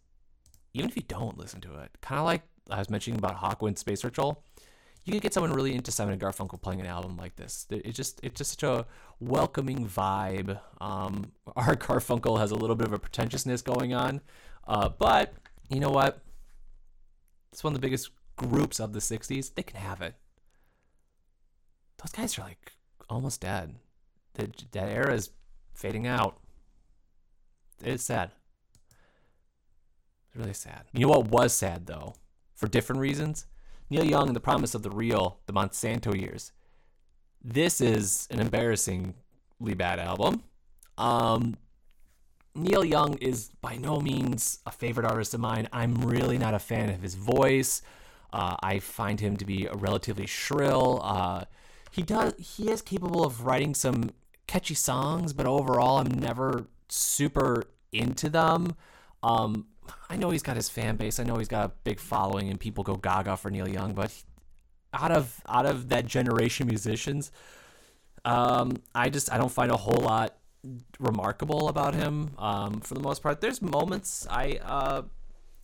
even 0.75 0.89
if 0.89 0.97
you 0.97 1.03
don't 1.03 1.37
listen 1.37 1.61
to 1.63 1.75
it, 1.81 1.91
kind 2.03 2.21
of 2.21 2.25
like 2.25 2.43
I 2.71 2.79
was 2.79 2.89
mentioning 2.89 3.19
about 3.19 3.39
Hawkwind 3.39 3.79
Space 3.79 4.05
Ritual, 4.05 4.45
you 5.05 5.13
could 5.13 5.23
get 5.23 5.35
someone 5.35 5.53
really 5.53 5.75
into 5.75 5.91
Simon 5.91 6.13
and 6.13 6.23
Garfunkel 6.23 6.63
playing 6.63 6.81
an 6.81 6.87
album 6.87 7.17
like 7.17 7.35
this. 7.35 7.67
It's 7.69 7.97
just 7.97 8.21
it's 8.23 8.39
just 8.39 8.53
such 8.53 8.63
a 8.63 8.87
welcoming 9.19 9.89
vibe. 9.89 10.61
Um, 10.81 11.33
Art 11.57 11.81
Garfunkel 11.81 12.39
has 12.39 12.53
a 12.53 12.57
little 12.57 12.77
bit 12.77 12.87
of 12.87 12.93
a 12.93 12.99
pretentiousness 12.99 13.61
going 13.61 13.93
on, 13.93 14.21
uh, 14.69 14.89
but 14.89 15.35
you 15.69 15.81
know 15.81 15.91
what? 15.91 16.23
It's 17.53 17.65
one 17.65 17.73
of 17.73 17.81
the 17.81 17.85
biggest 17.85 18.11
groups 18.37 18.81
of 18.81 18.93
the 18.93 19.01
'60s. 19.01 19.55
They 19.55 19.63
can 19.63 19.81
have 19.81 20.01
it. 20.01 20.15
Those 22.03 22.13
guys 22.13 22.39
are 22.39 22.43
like 22.43 22.73
almost 23.09 23.41
dead. 23.41 23.77
That 24.35 24.65
that 24.73 24.89
era 24.89 25.15
is 25.15 25.31
fading 25.75 26.07
out. 26.07 26.39
It's 27.83 28.05
sad. 28.05 28.31
It's 30.29 30.37
really 30.37 30.55
sad. 30.55 30.85
You 30.93 31.07
know 31.07 31.19
what 31.19 31.29
was 31.29 31.53
sad 31.53 31.87
though, 31.87 32.15
for 32.55 32.69
different 32.69 33.01
reasons 33.01 33.47
Neil 33.91 34.05
Young 34.05 34.27
and 34.27 34.37
the 34.37 34.41
Promise 34.41 34.75
of 34.75 34.83
the 34.83 34.91
Real, 34.91 35.39
the 35.47 35.53
Monsanto 35.53 36.19
Years. 36.19 36.53
This 37.43 37.81
is 37.81 38.27
an 38.31 38.41
embarrassingly 38.41 39.15
bad 39.77 40.01
album. 40.01 40.43
Um, 40.99 41.57
Neil 42.55 42.85
Young 42.85 43.15
is 43.19 43.51
by 43.61 43.77
no 43.77 44.01
means 44.01 44.59
a 44.67 44.73
favorite 44.73 45.07
artist 45.07 45.35
of 45.35 45.41
mine. 45.41 45.69
I'm 45.73 45.95
really 45.95 46.39
not 46.39 46.55
a 46.55 46.59
fan 46.59 46.89
of 46.89 47.03
his 47.03 47.15
voice. 47.15 47.83
Uh, 48.33 48.57
I 48.63 48.79
find 48.79 49.21
him 49.21 49.37
to 49.37 49.45
be 49.45 49.67
a 49.67 49.75
relatively 49.75 50.27
shrill. 50.27 51.01
Uh, 51.03 51.45
he 51.91 52.03
does 52.03 52.35
he 52.39 52.71
is 52.71 52.83
capable 52.83 53.25
of 53.25 53.45
writing 53.45 53.75
some 53.75 54.11
catchy 54.47 54.75
songs, 54.75 55.33
but 55.33 55.47
overall, 55.47 55.99
I'm 55.99 56.09
never 56.09 56.67
super 56.89 57.65
into 57.93 58.29
them. 58.29 58.75
Um, 59.23 59.67
I 60.11 60.17
know 60.17 60.31
he's 60.31 60.43
got 60.43 60.57
his 60.57 60.69
fan 60.69 60.97
base. 60.97 61.19
I 61.19 61.25
know 61.25 61.37
he's 61.37 61.49
got 61.49 61.65
a 61.65 61.73
big 61.85 62.01
following 62.01 62.49
and 62.49 62.59
people 62.59 62.85
go 62.85 62.97
gaga 62.97 63.37
for 63.37 63.51
Neil 63.51 63.69
Young, 63.69 63.95
but 63.95 64.13
out 64.93 65.13
of 65.13 65.41
out 65.49 65.67
of 65.67 65.89
that 65.89 66.07
generation 66.07 66.67
musicians, 66.67 67.31
um, 68.25 68.77
I 68.95 69.09
just 69.09 69.33
I 69.33 69.39
don't 69.39 69.53
find 69.53 69.71
a 69.71 69.77
whole 69.77 70.01
lot 70.01 70.37
remarkable 70.99 71.69
about 71.69 71.95
him. 71.95 72.31
Um, 72.39 72.81
for 72.81 72.95
the 72.95 73.01
most 73.01 73.23
part, 73.23 73.41
there's 73.41 73.63
moments 73.63 74.27
I 74.29 74.59
uh, 74.65 75.03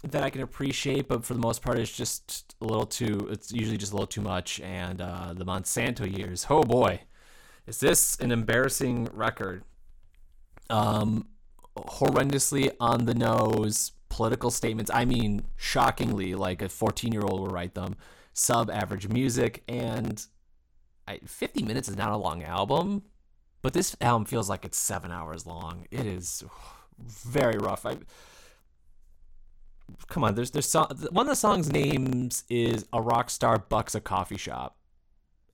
that 0.03 0.23
I 0.23 0.31
can 0.31 0.43
appreciate, 0.43 1.09
but 1.09 1.25
for 1.25 1.35
the 1.35 1.41
most 1.41 1.62
part, 1.62 1.79
it's 1.79 1.97
just 1.97 2.57
a 2.61 2.65
little 2.65 2.87
too. 2.87 3.29
It's 3.31 3.53
usually 3.53 3.77
just 3.77 3.93
a 3.93 3.95
little 3.95 4.07
too 4.07 4.21
much. 4.21 4.61
And 4.61 5.01
uh, 5.01 5.33
the 5.35 5.45
Monsanto 5.45 6.07
years, 6.17 6.47
oh 6.51 6.62
boy, 6.62 7.03
is 7.67 7.79
this 7.79 8.19
an 8.19 8.33
embarrassing 8.33 9.09
record? 9.12 9.65
Um, 10.69 11.27
horrendously 11.77 12.71
on 12.81 13.05
the 13.05 13.15
nose 13.15 13.93
political 14.09 14.51
statements. 14.51 14.91
I 14.93 15.05
mean, 15.05 15.45
shockingly, 15.57 16.35
like 16.35 16.62
a 16.62 16.69
14 16.69 17.12
year 17.12 17.23
old 17.23 17.41
will 17.41 17.49
write 17.49 17.75
them. 17.75 17.97
Sub 18.35 18.71
average 18.71 19.09
music, 19.09 19.62
and 19.69 20.25
I, 21.07 21.19
50 21.25 21.62
minutes 21.62 21.88
is 21.88 21.97
not 21.97 22.12
a 22.12 22.17
long 22.17 22.43
album, 22.43 23.03
but 23.61 23.73
this 23.75 23.95
album 24.01 24.25
feels 24.25 24.49
like 24.49 24.65
it's 24.65 24.79
seven 24.79 25.11
hours 25.11 25.47
long. 25.47 25.87
It 25.91 26.07
is 26.07 26.43
very 26.99 27.59
rough. 27.59 27.85
I, 27.85 27.99
come 30.09 30.24
on, 30.24 30.35
there's 30.35 30.50
there's 30.50 30.68
so, 30.68 30.87
one 31.11 31.26
of 31.26 31.31
the 31.31 31.37
songs 31.37 31.72
names 31.72 32.44
is 32.48 32.87
a 32.92 33.00
rock 33.00 33.31
star 33.31 33.59
bucks 33.59 33.94
a 33.94 34.00
coffee 34.00 34.37
shop, 34.37 34.76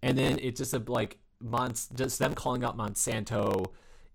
and 0.03 0.17
then 0.17 0.39
it's 0.41 0.59
just 0.59 0.75
a 0.75 0.83
like 0.87 1.19
Mons 1.41 1.89
just 1.95 2.19
them 2.19 2.35
calling 2.35 2.65
out 2.65 2.77
Monsanto 2.77 3.67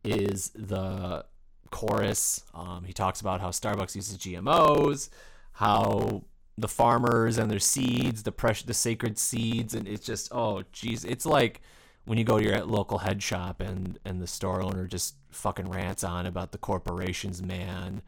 is 0.03 0.51
the 0.55 1.25
chorus. 1.71 2.43
Um, 2.53 2.83
he 2.85 2.93
talks 2.93 3.21
about 3.21 3.41
how 3.41 3.49
Starbucks 3.49 3.95
uses 3.95 4.17
GMOs, 4.17 5.09
how 5.53 6.23
the 6.57 6.67
farmers 6.67 7.37
and 7.37 7.49
their 7.49 7.59
seeds, 7.59 8.23
the 8.23 8.31
precious, 8.31 8.65
the 8.65 8.73
sacred 8.73 9.17
seeds, 9.17 9.73
and 9.73 9.87
it's 9.87 10.05
just 10.05 10.31
oh 10.31 10.63
geez, 10.71 11.05
it's 11.05 11.25
like 11.25 11.61
when 12.05 12.17
you 12.17 12.23
go 12.23 12.37
to 12.37 12.43
your 12.43 12.63
local 12.63 12.99
head 12.99 13.23
shop 13.23 13.61
and 13.61 13.99
and 14.05 14.21
the 14.21 14.27
store 14.27 14.61
owner 14.61 14.87
just 14.87 15.15
fucking 15.31 15.69
rants 15.69 16.03
on 16.03 16.25
about 16.25 16.51
the 16.51 16.57
corporations, 16.57 17.41
man. 17.41 18.01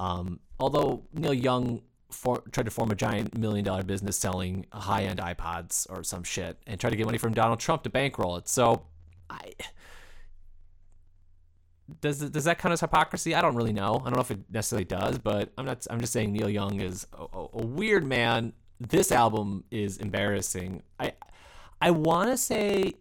Um, 0.00 0.40
although 0.58 1.02
Neil 1.12 1.34
Young 1.34 1.82
for, 2.10 2.42
tried 2.52 2.64
to 2.64 2.70
form 2.70 2.90
a 2.90 2.94
giant 2.94 3.36
million 3.36 3.64
dollar 3.64 3.82
business 3.82 4.18
selling 4.18 4.64
high 4.72 5.04
end 5.04 5.20
iPods 5.20 5.86
or 5.90 6.02
some 6.02 6.24
shit 6.24 6.58
and 6.66 6.80
tried 6.80 6.90
to 6.90 6.96
get 6.96 7.04
money 7.04 7.18
from 7.18 7.34
Donald 7.34 7.60
Trump 7.60 7.82
to 7.82 7.90
bankroll 7.90 8.36
it. 8.36 8.48
So 8.48 8.86
I 9.28 9.52
does 12.00 12.18
does 12.30 12.44
that 12.44 12.58
count 12.58 12.72
as 12.72 12.80
hypocrisy? 12.80 13.34
I 13.34 13.42
don't 13.42 13.54
really 13.54 13.74
know. 13.74 14.00
I 14.00 14.04
don't 14.04 14.14
know 14.14 14.20
if 14.20 14.30
it 14.30 14.40
necessarily 14.50 14.86
does, 14.86 15.18
but 15.18 15.52
I'm 15.58 15.66
not. 15.66 15.86
I'm 15.90 16.00
just 16.00 16.12
saying 16.12 16.32
Neil 16.32 16.48
Young 16.48 16.80
is 16.80 17.06
a, 17.12 17.26
a 17.52 17.66
weird 17.66 18.06
man. 18.06 18.54
This 18.80 19.12
album 19.12 19.64
is 19.70 19.98
embarrassing. 19.98 20.82
I 20.98 21.12
I 21.80 21.90
want 21.90 22.30
to 22.30 22.38
say 22.38 22.94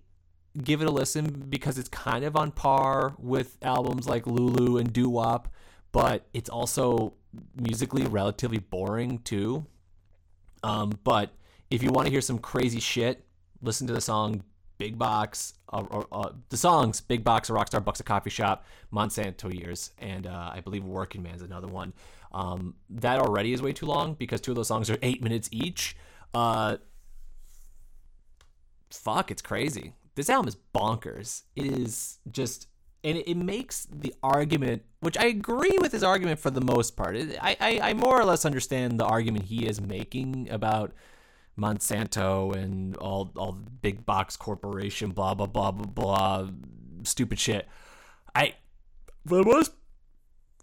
give 0.62 0.82
it 0.82 0.88
a 0.88 0.92
listen 0.92 1.46
because 1.48 1.78
it's 1.78 1.90
kind 1.90 2.26
of 2.26 2.36
on 2.36 2.52
par 2.52 3.16
with 3.18 3.58
albums 3.62 4.08
like 4.08 4.28
Lulu 4.28 4.78
and 4.78 4.92
Doo 4.92 5.10
Wop, 5.10 5.48
but 5.92 6.28
it's 6.34 6.50
also 6.50 7.14
musically 7.56 8.04
relatively 8.06 8.60
boring 8.60 9.20
too. 9.20 9.66
Um, 10.64 11.00
but 11.04 11.32
if 11.70 11.84
you 11.84 11.92
want 11.92 12.08
to 12.08 12.12
hear 12.12 12.22
some 12.22 12.40
crazy 12.40 12.80
shit, 12.80 13.26
listen 13.62 13.88
to 13.88 13.94
the 13.94 14.02
song 14.02 14.44
Big 14.80 14.98
Box, 14.98 15.54
uh, 15.74 15.84
uh, 16.12 16.30
the 16.48 16.58
songs 16.58 17.02
Big 17.02 17.24
Box, 17.24 17.50
A 17.50 17.54
Rockstar, 17.54 17.84
Bucks 17.84 18.00
a 18.00 18.04
Coffee 18.04 18.30
Shop, 18.30 18.66
Monsanto 18.94 19.54
Years, 19.54 19.92
and 20.00 20.26
uh, 20.26 20.52
I 20.54 20.62
believe 20.62 20.86
Working 20.86 21.22
Man's 21.22 21.42
another 21.42 21.68
one. 21.68 21.94
Um, 22.32 22.76
that 22.90 23.20
already 23.20 23.52
is 23.52 23.62
way 23.62 23.74
too 23.74 23.86
long 23.86 24.14
because 24.14 24.40
two 24.40 24.52
of 24.52 24.56
those 24.56 24.70
songs 24.70 24.90
are 24.90 24.98
eight 25.02 25.22
minutes 25.22 25.50
each. 25.52 25.98
Uh, 26.34 26.78
fuck, 28.90 29.32
it's 29.32 29.42
crazy. 29.42 29.94
This 30.16 30.30
album 30.30 30.48
is 30.48 30.58
bonkers. 30.74 31.44
It 31.58 31.66
is 31.66 32.20
just, 32.32 32.69
and 33.04 33.18
it, 33.18 33.38
makes 33.38 33.86
the 33.86 34.14
argument, 34.22 34.84
which 35.00 35.18
I 35.18 35.26
agree 35.26 35.78
with 35.80 35.92
his 35.92 36.04
argument 36.04 36.40
for 36.40 36.50
the 36.50 36.62
most 36.62 36.98
part. 36.98 37.16
I, 37.42 37.56
I, 37.60 37.80
I 37.82 37.94
more 37.94 38.20
or 38.20 38.26
less 38.26 38.46
understand 38.46 39.00
the 39.00 39.06
argument 39.06 39.46
he 39.46 39.68
is 39.68 39.80
making 39.80 40.50
about 40.50 40.94
Monsanto 41.58 42.56
and 42.56 42.96
all 42.98 43.32
all 43.36 43.54
big 43.82 44.06
box 44.06 44.36
corporation, 44.38 45.12
blah 45.12 45.34
blah 45.34 45.46
blah 45.46 45.72
blah 45.72 45.86
blah, 45.86 46.50
stupid 47.04 47.40
shit. 47.40 47.68
I 48.36 48.56
for 49.26 49.38
the 49.38 49.46
most 49.46 49.72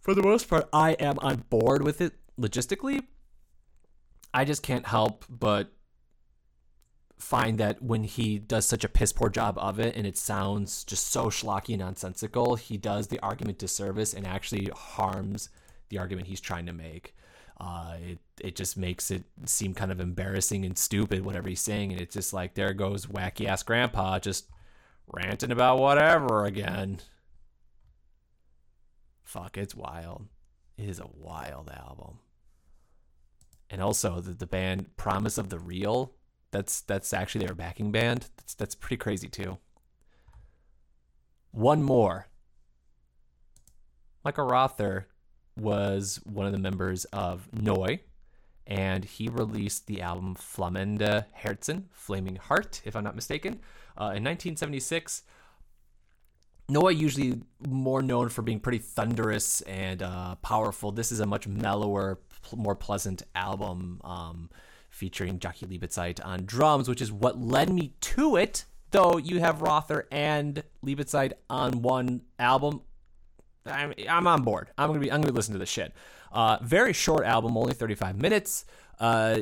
for 0.01 0.15
the 0.15 0.23
most 0.23 0.49
part, 0.49 0.69
I 0.73 0.93
am 0.93 1.19
on 1.21 1.45
board 1.51 1.83
with 1.83 2.01
it 2.01 2.15
logistically. 2.39 3.03
I 4.33 4.45
just 4.45 4.63
can't 4.63 4.87
help 4.87 5.25
but 5.29 5.73
find 7.19 7.59
that 7.59 7.83
when 7.83 8.05
he 8.05 8.39
does 8.39 8.67
such 8.67 8.85
a 8.85 8.89
piss 8.89 9.13
poor 9.13 9.31
job 9.31 9.57
of 9.59 9.79
it 9.79 9.97
and 9.97 10.07
it 10.07 10.19
sounds 10.19 10.85
just 10.85 11.09
so 11.09 11.27
schlocky 11.27 11.71
and 11.71 11.81
nonsensical, 11.81 12.57
he 12.57 12.77
does 12.77 13.07
the 13.09 13.19
argument 13.21 13.59
disservice 13.59 14.13
and 14.13 14.27
actually 14.27 14.71
harms 14.75 15.49
the 15.89 15.99
argument 15.99 16.27
he's 16.27 16.41
trying 16.41 16.67
to 16.67 16.73
make. 16.73 17.15
Uh, 17.59 17.97
it 18.07 18.19
it 18.39 18.55
just 18.55 18.77
makes 18.77 19.11
it 19.11 19.25
seem 19.47 19.73
kind 19.73 19.91
of 19.91 19.99
embarrassing 19.99 20.67
and 20.67 20.77
stupid 20.77 21.25
whatever 21.25 21.49
he's 21.49 21.61
saying, 21.61 21.91
and 21.91 22.01
it's 22.01 22.15
just 22.15 22.35
like 22.35 22.55
there 22.55 22.75
goes 22.75 23.07
wacky 23.07 23.47
ass 23.47 23.63
grandpa 23.63 24.19
just 24.19 24.51
ranting 25.07 25.53
about 25.53 25.79
whatever 25.79 26.45
again. 26.45 26.99
Fuck, 29.23 29.57
it's 29.57 29.75
wild. 29.75 30.27
It 30.77 30.89
is 30.89 31.01
a 31.01 31.09
wild 31.15 31.71
album. 31.71 32.19
And 33.71 33.83
also 33.83 34.21
the, 34.21 34.33
the 34.33 34.47
band 34.47 34.97
Promise 34.97 35.39
of 35.39 35.49
the 35.49 35.59
Real, 35.59 36.13
that's 36.51 36.81
that's 36.83 37.13
actually 37.13 37.47
their 37.47 37.55
backing 37.55 37.93
band. 37.93 38.29
That's 38.37 38.55
that's 38.55 38.75
pretty 38.75 38.97
crazy 38.97 39.29
too. 39.29 39.59
One 41.51 41.83
more. 41.83 42.27
Michael 44.25 44.47
Rother 44.47 45.09
was 45.57 46.21
one 46.25 46.47
of 46.47 46.53
the 46.53 46.59
members 46.59 47.05
of 47.07 47.49
Neu, 47.53 48.01
and 48.67 49.05
he 49.05 49.29
released 49.29 49.87
the 49.87 50.03
album 50.03 50.35
Flammende 50.35 51.25
Herzen, 51.43 51.85
Flaming 51.93 52.37
Heart, 52.37 52.83
if 52.85 52.97
I'm 52.97 53.05
not 53.05 53.15
mistaken, 53.15 53.61
uh, 53.97 54.13
in 54.15 54.25
1976. 54.25 55.23
Neu 56.69 56.91
usually 56.95 57.41
more 57.67 58.03
known 58.03 58.29
for 58.29 58.43
being 58.43 58.59
pretty 58.59 58.79
thunderous 58.79 59.61
and 59.63 60.03
uh, 60.03 60.35
powerful. 60.37 60.91
This 60.91 61.13
is 61.13 61.21
a 61.21 61.27
much 61.27 61.47
mellower, 61.47 62.19
more 62.55 62.75
pleasant 62.75 63.23
album 63.35 64.01
um, 64.03 64.51
featuring 64.97 65.39
Jaki 65.39 65.67
Liebezeit 65.69 66.25
on 66.25 66.47
drums, 66.47 66.89
which 66.89 67.03
is 67.03 67.13
what 67.13 67.39
led 67.39 67.71
me 67.71 67.93
to 68.01 68.37
it. 68.37 68.65
Though 68.93 69.19
you 69.19 69.41
have 69.41 69.61
Rother 69.61 70.09
and 70.11 70.63
Liebetzeit 70.85 71.33
on 71.51 71.83
one 71.83 72.23
album, 72.39 72.81
I'm, 73.67 73.93
I'm 74.09 74.27
on 74.27 74.43
board. 74.43 74.71
I'm 74.79 74.89
gonna 74.89 75.01
be 75.01 75.13
I'm 75.13 75.21
gonna 75.21 75.35
listen 75.35 75.53
to 75.53 75.59
this 75.59 75.69
shit. 75.69 75.93
Uh, 76.33 76.59
very 76.63 76.93
short 76.93 77.27
album, 77.27 77.57
only 77.57 77.75
35 77.75 78.17
minutes. 78.17 78.65
Uh, 78.99 79.41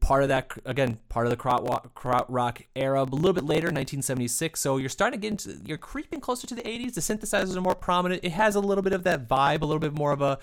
part 0.00 0.24
of 0.24 0.30
that 0.30 0.50
again, 0.64 0.98
part 1.08 1.26
of 1.26 1.30
the 1.30 1.36
krautrock, 1.36 2.24
rock 2.28 2.62
era. 2.74 3.02
A 3.02 3.04
little 3.04 3.32
bit 3.32 3.44
later, 3.44 3.66
1976. 3.66 4.58
So 4.58 4.78
you're 4.78 4.88
starting 4.88 5.20
to 5.20 5.22
get 5.22 5.30
into, 5.30 5.60
you're 5.64 5.78
creeping 5.78 6.20
closer 6.20 6.48
to 6.48 6.54
the 6.54 6.62
80s. 6.62 6.94
The 6.94 7.00
synthesizers 7.00 7.56
are 7.56 7.60
more 7.60 7.76
prominent. 7.76 8.24
It 8.24 8.32
has 8.32 8.56
a 8.56 8.60
little 8.60 8.82
bit 8.82 8.92
of 8.92 9.04
that 9.04 9.28
vibe, 9.28 9.62
a 9.62 9.66
little 9.66 9.78
bit 9.78 9.92
more 9.92 10.10
of 10.10 10.22
a 10.22 10.40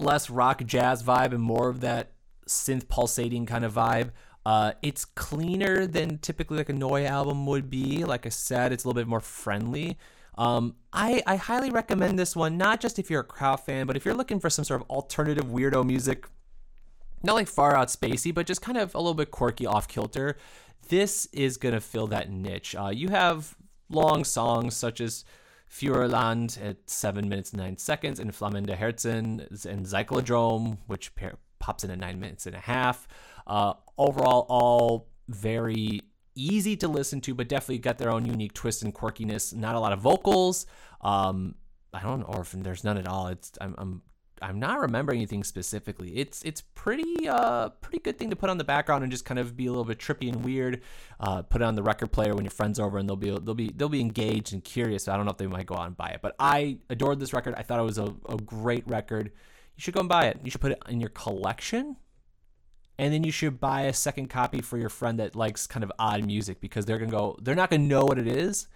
less 0.00 0.28
rock 0.28 0.64
jazz 0.64 1.04
vibe, 1.04 1.32
and 1.32 1.40
more 1.40 1.68
of 1.68 1.80
that 1.82 2.13
synth 2.46 2.88
pulsating 2.88 3.46
kind 3.46 3.64
of 3.64 3.74
vibe. 3.74 4.10
Uh, 4.46 4.72
it's 4.82 5.04
cleaner 5.04 5.86
than 5.86 6.18
typically 6.18 6.58
like 6.58 6.68
a 6.68 6.72
Neu 6.74 7.06
album 7.06 7.46
would 7.46 7.70
be. 7.70 8.04
Like 8.04 8.26
I 8.26 8.28
said, 8.28 8.72
it's 8.72 8.84
a 8.84 8.88
little 8.88 9.00
bit 9.00 9.08
more 9.08 9.20
friendly. 9.20 9.96
Um, 10.36 10.74
I, 10.92 11.22
I 11.26 11.36
highly 11.36 11.70
recommend 11.70 12.18
this 12.18 12.34
one, 12.34 12.58
not 12.58 12.80
just 12.80 12.98
if 12.98 13.08
you're 13.08 13.20
a 13.20 13.24
Kraut 13.24 13.64
fan, 13.64 13.86
but 13.86 13.96
if 13.96 14.04
you're 14.04 14.14
looking 14.14 14.40
for 14.40 14.50
some 14.50 14.64
sort 14.64 14.80
of 14.80 14.90
alternative 14.90 15.46
weirdo 15.46 15.86
music, 15.86 16.26
not 17.22 17.34
like 17.34 17.48
far 17.48 17.76
out 17.76 17.88
spacey, 17.88 18.34
but 18.34 18.46
just 18.46 18.60
kind 18.60 18.76
of 18.76 18.94
a 18.94 18.98
little 18.98 19.14
bit 19.14 19.30
quirky, 19.30 19.64
off 19.64 19.88
kilter. 19.88 20.36
This 20.88 21.26
is 21.32 21.56
gonna 21.56 21.80
fill 21.80 22.08
that 22.08 22.30
niche. 22.30 22.74
Uh, 22.74 22.88
you 22.88 23.08
have 23.08 23.56
long 23.88 24.24
songs 24.24 24.76
such 24.76 25.00
as 25.00 25.24
Feuerland 25.70 26.58
at 26.62 26.76
seven 26.86 27.28
minutes 27.28 27.52
and 27.52 27.62
nine 27.62 27.78
seconds, 27.78 28.20
and 28.20 28.32
Flammende 28.32 28.76
Herzen 28.76 29.64
and 29.64 29.86
Cyclodrome, 29.86 30.78
which 30.86 31.14
pops 31.64 31.82
in 31.82 31.90
at 31.90 31.98
nine 31.98 32.20
minutes 32.20 32.44
and 32.46 32.54
a 32.54 32.60
half. 32.60 33.08
Uh, 33.46 33.72
overall, 33.96 34.44
all 34.50 35.08
very 35.28 36.02
easy 36.34 36.76
to 36.76 36.88
listen 36.88 37.22
to, 37.22 37.34
but 37.34 37.48
definitely 37.48 37.78
got 37.78 37.96
their 37.96 38.10
own 38.10 38.26
unique 38.26 38.52
twist 38.52 38.82
and 38.82 38.94
quirkiness. 38.94 39.54
Not 39.54 39.74
a 39.74 39.80
lot 39.80 39.92
of 39.92 40.00
vocals. 40.00 40.66
Um, 41.00 41.54
I 41.94 42.02
don't 42.02 42.20
know 42.20 42.40
if 42.40 42.52
there's 42.52 42.84
none 42.84 42.98
at 42.98 43.08
all. 43.08 43.28
It's 43.28 43.52
I'm, 43.62 43.74
I'm 43.78 44.02
I'm 44.42 44.58
not 44.58 44.78
remembering 44.80 45.20
anything 45.20 45.42
specifically. 45.42 46.18
It's 46.18 46.42
it's 46.42 46.60
pretty 46.74 47.26
uh 47.28 47.70
pretty 47.70 48.00
good 48.00 48.18
thing 48.18 48.28
to 48.28 48.36
put 48.36 48.50
on 48.50 48.58
the 48.58 48.64
background 48.64 49.04
and 49.04 49.10
just 49.10 49.24
kind 49.24 49.38
of 49.38 49.56
be 49.56 49.66
a 49.66 49.70
little 49.70 49.84
bit 49.84 49.98
trippy 49.98 50.28
and 50.28 50.44
weird. 50.44 50.82
Uh, 51.18 51.40
put 51.42 51.62
it 51.62 51.64
on 51.64 51.76
the 51.76 51.82
record 51.82 52.12
player 52.12 52.34
when 52.34 52.44
your 52.44 52.50
friends 52.50 52.78
are 52.78 52.86
over 52.86 52.98
and 52.98 53.08
they'll 53.08 53.16
be 53.16 53.30
they'll 53.30 53.54
be 53.54 53.72
they'll 53.74 53.88
be 53.88 54.02
engaged 54.02 54.52
and 54.52 54.62
curious. 54.62 55.08
I 55.08 55.16
don't 55.16 55.24
know 55.24 55.30
if 55.30 55.38
they 55.38 55.46
might 55.46 55.66
go 55.66 55.76
out 55.76 55.86
and 55.86 55.96
buy 55.96 56.08
it, 56.08 56.20
but 56.20 56.34
I 56.38 56.78
adored 56.90 57.20
this 57.20 57.32
record. 57.32 57.54
I 57.56 57.62
thought 57.62 57.78
it 57.78 57.84
was 57.84 57.98
a, 57.98 58.12
a 58.28 58.36
great 58.36 58.86
record. 58.86 59.32
You 59.76 59.82
should 59.82 59.94
go 59.94 60.00
and 60.00 60.08
buy 60.08 60.26
it. 60.26 60.38
You 60.44 60.50
should 60.50 60.60
put 60.60 60.72
it 60.72 60.82
in 60.88 61.00
your 61.00 61.10
collection 61.10 61.96
and 62.98 63.12
then 63.12 63.24
you 63.24 63.32
should 63.32 63.60
buy 63.60 63.82
a 63.82 63.92
second 63.92 64.28
copy 64.28 64.60
for 64.60 64.78
your 64.78 64.88
friend 64.88 65.18
that 65.18 65.34
likes 65.34 65.66
kind 65.66 65.82
of 65.82 65.92
odd 65.98 66.24
music 66.24 66.60
because 66.60 66.86
they're 66.86 66.98
gonna 66.98 67.10
go 67.10 67.36
they're 67.42 67.54
not 67.54 67.70
gonna 67.70 67.82
know 67.82 68.04
what 68.04 68.18
it 68.18 68.26
is 68.26 68.68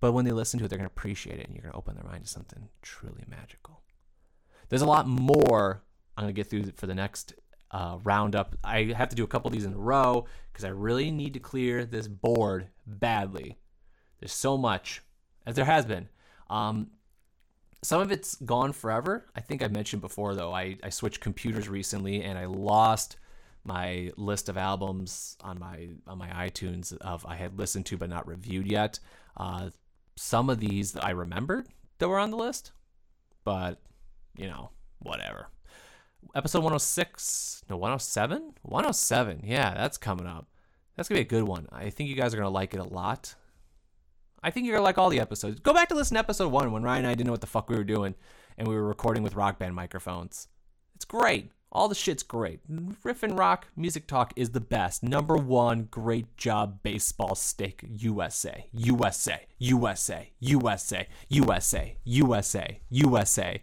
but 0.00 0.12
when 0.12 0.24
they 0.24 0.30
listen 0.30 0.58
to 0.58 0.64
it 0.64 0.68
they're 0.68 0.78
gonna 0.78 0.86
appreciate 0.86 1.38
it 1.38 1.46
and 1.46 1.54
you're 1.54 1.62
gonna 1.64 1.76
open 1.76 1.94
their 1.94 2.04
mind 2.04 2.24
to 2.24 2.30
something 2.30 2.68
truly 2.82 3.24
magical. 3.28 3.82
There's 4.68 4.82
a 4.82 4.86
lot 4.86 5.06
more 5.06 5.82
i'm 6.16 6.24
gonna 6.24 6.32
get 6.32 6.48
through 6.48 6.72
for 6.76 6.86
the 6.86 6.94
next 6.94 7.34
uh, 7.70 7.98
roundup. 8.04 8.56
I 8.62 8.94
have 8.96 9.08
to 9.08 9.16
do 9.16 9.24
a 9.24 9.26
couple 9.26 9.48
of 9.48 9.52
these 9.52 9.64
in 9.64 9.72
a 9.72 9.78
row 9.78 10.26
because 10.52 10.64
i 10.64 10.68
really 10.68 11.10
need 11.10 11.34
to 11.34 11.40
clear 11.40 11.84
this 11.84 12.06
board 12.06 12.68
badly. 12.86 13.58
There's 14.20 14.32
so 14.32 14.56
much 14.56 15.02
as 15.44 15.56
there 15.56 15.64
has 15.64 15.84
been. 15.84 16.08
Um, 16.48 16.90
some 17.84 18.00
of 18.00 18.10
it's 18.10 18.34
gone 18.36 18.72
forever 18.72 19.26
i 19.36 19.40
think 19.40 19.62
i 19.62 19.68
mentioned 19.68 20.02
before 20.02 20.34
though 20.34 20.52
I, 20.52 20.76
I 20.82 20.88
switched 20.88 21.20
computers 21.20 21.68
recently 21.68 22.22
and 22.22 22.38
i 22.38 22.46
lost 22.46 23.16
my 23.64 24.12
list 24.16 24.48
of 24.48 24.56
albums 24.56 25.36
on 25.40 25.58
my 25.58 25.88
on 26.06 26.18
my 26.18 26.28
iTunes 26.28 26.96
of 26.98 27.24
I 27.26 27.36
had 27.36 27.58
listened 27.58 27.86
to 27.86 27.96
but 27.96 28.10
not 28.10 28.26
reviewed 28.26 28.70
yet. 28.70 29.00
Uh, 29.36 29.70
some 30.16 30.50
of 30.50 30.60
these 30.60 30.92
that 30.92 31.04
I 31.04 31.10
remembered 31.10 31.66
that 31.98 32.08
were 32.08 32.18
on 32.18 32.30
the 32.30 32.36
list, 32.36 32.72
but 33.42 33.80
you 34.36 34.46
know, 34.46 34.70
whatever. 35.00 35.48
Episode 36.34 36.58
106, 36.58 37.64
no 37.68 37.76
107, 37.76 38.54
107. 38.62 39.40
Yeah, 39.44 39.74
that's 39.74 39.98
coming 39.98 40.26
up. 40.26 40.46
That's 40.96 41.08
gonna 41.08 41.18
be 41.18 41.26
a 41.26 41.28
good 41.28 41.44
one. 41.44 41.68
I 41.72 41.90
think 41.90 42.08
you 42.08 42.16
guys 42.16 42.34
are 42.34 42.36
gonna 42.36 42.50
like 42.50 42.74
it 42.74 42.80
a 42.80 42.84
lot. 42.84 43.34
I 44.44 44.50
think 44.50 44.66
you're 44.66 44.76
gonna 44.76 44.84
like 44.84 44.98
all 44.98 45.08
the 45.08 45.20
episodes. 45.20 45.58
Go 45.60 45.72
back 45.72 45.88
to 45.88 45.94
listen 45.94 46.16
to 46.16 46.18
episode 46.18 46.52
one 46.52 46.70
when 46.70 46.82
Ryan 46.82 46.98
and 46.98 47.06
I 47.06 47.14
didn't 47.14 47.28
know 47.28 47.32
what 47.32 47.40
the 47.40 47.46
fuck 47.46 47.70
we 47.70 47.76
were 47.76 47.82
doing, 47.82 48.14
and 48.58 48.68
we 48.68 48.74
were 48.74 48.86
recording 48.86 49.22
with 49.22 49.34
Rock 49.34 49.58
Band 49.58 49.74
microphones. 49.74 50.48
It's 50.94 51.06
great. 51.06 51.50
All 51.72 51.88
the 51.88 51.94
shit's 51.94 52.22
great. 52.22 52.60
Riff 53.02 53.22
and 53.22 53.38
Rock 53.38 53.68
Music 53.74 54.06
Talk 54.06 54.34
is 54.36 54.50
the 54.50 54.60
best. 54.60 55.02
Number 55.02 55.36
one, 55.36 55.88
great 55.90 56.36
job, 56.36 56.80
baseball 56.82 57.34
stick, 57.34 57.84
USA, 57.88 58.66
USA, 58.70 59.46
USA, 59.58 60.28
USA, 60.38 61.06
USA, 61.30 61.96
USA, 62.04 62.78
USA, 62.80 62.80
USA, 62.90 63.62